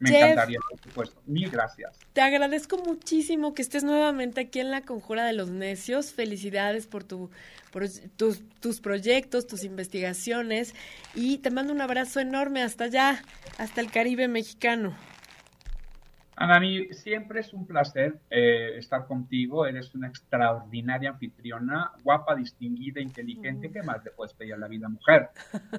Me 0.00 0.10
encantaría, 0.10 0.58
por 0.68 0.80
supuesto. 0.80 1.20
Mil 1.26 1.50
gracias. 1.50 1.98
Te 2.12 2.20
agradezco 2.20 2.78
muchísimo 2.78 3.54
que 3.54 3.62
estés 3.62 3.84
nuevamente 3.84 4.42
aquí 4.42 4.60
en 4.60 4.70
la 4.70 4.82
Conjura 4.82 5.24
de 5.24 5.32
los 5.32 5.50
Necios. 5.50 6.12
Felicidades 6.12 6.86
por, 6.86 7.04
tu, 7.04 7.30
por 7.72 7.84
tus, 8.16 8.42
tus 8.60 8.80
proyectos, 8.80 9.46
tus 9.46 9.64
investigaciones 9.64 10.74
y 11.14 11.38
te 11.38 11.50
mando 11.50 11.72
un 11.72 11.80
abrazo 11.80 12.20
enorme 12.20 12.62
hasta 12.62 12.84
allá, 12.84 13.22
hasta 13.58 13.80
el 13.80 13.90
Caribe 13.90 14.28
mexicano. 14.28 14.94
Ana, 16.40 16.60
mí 16.60 16.86
siempre 16.92 17.40
es 17.40 17.52
un 17.52 17.66
placer 17.66 18.20
eh, 18.30 18.76
estar 18.76 19.06
contigo. 19.08 19.66
Eres 19.66 19.92
una 19.96 20.06
extraordinaria 20.06 21.10
anfitriona, 21.10 21.90
guapa, 22.04 22.36
distinguida, 22.36 23.00
inteligente. 23.00 23.72
¿Qué 23.72 23.82
más 23.82 24.04
le 24.04 24.12
puedes 24.12 24.34
pedir 24.34 24.54
a 24.54 24.56
la 24.56 24.68
vida, 24.68 24.88
mujer? 24.88 25.30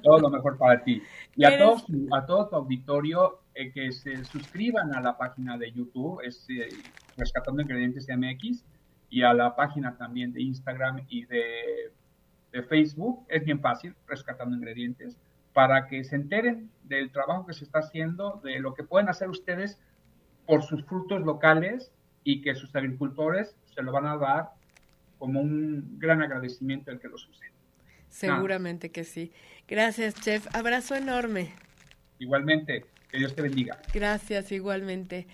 Todo 0.04 0.20
lo 0.20 0.30
mejor 0.30 0.58
para 0.58 0.84
ti. 0.84 1.02
Y 1.38 1.46
a, 1.46 1.58
todos, 1.58 1.86
a 2.12 2.26
todo 2.26 2.50
tu 2.50 2.56
auditorio 2.58 3.40
eh, 3.60 3.74
que 3.74 3.92
se 3.92 4.24
suscriban 4.24 4.96
a 4.96 5.02
la 5.02 5.18
página 5.18 5.58
de 5.58 5.70
YouTube, 5.74 6.22
es 6.24 6.46
eh, 6.50 6.70
Rescatando 7.18 7.62
Ingredientes 7.62 8.08
MX, 8.08 8.64
y 9.10 9.24
a 9.24 9.34
la 9.34 9.54
página 9.54 9.98
también 9.98 10.32
de 10.32 10.42
Instagram 10.42 11.02
y 11.10 11.26
de, 11.26 11.92
de 12.54 12.64
Facebook. 12.64 13.26
Es 13.28 13.44
bien 13.44 13.60
fácil, 13.60 13.96
Rescatando 14.08 14.56
Ingredientes, 14.56 15.18
para 15.52 15.88
que 15.88 16.06
se 16.06 16.16
enteren 16.16 16.72
del 16.86 17.12
trabajo 17.12 17.46
que 17.46 17.54
se 17.54 17.66
está 17.66 17.80
haciendo, 17.80 18.40
de 18.46 18.62
lo 18.62 18.74
que 18.74 18.84
pueden 18.84 19.10
hacer 19.10 19.28
ustedes 19.28 19.78
por 20.46 20.64
sus 20.64 20.86
frutos 20.86 21.22
locales 21.22 21.92
y 22.24 22.42
que 22.42 22.56
sus 22.56 22.74
agricultores 22.78 23.58
se 23.76 23.82
lo 23.82 23.92
van 23.92 24.06
a 24.06 24.16
dar 24.16 24.52
como 25.18 25.42
un 25.42 26.00
gran 26.00 26.22
agradecimiento 26.22 26.92
al 26.92 27.02
que 27.02 27.10
los 27.10 27.28
usen. 27.28 27.52
Seguramente 28.08 28.90
que 28.90 29.04
sí. 29.04 29.34
Gracias, 29.68 30.16
chef. 30.16 30.48
Abrazo 30.56 30.96
enorme. 30.96 31.52
Igualmente, 32.20 32.86
que 33.10 33.18
Dios 33.18 33.36
te 33.36 33.42
bendiga. 33.42 33.80
Gracias, 33.94 34.52
igualmente. 34.52 35.28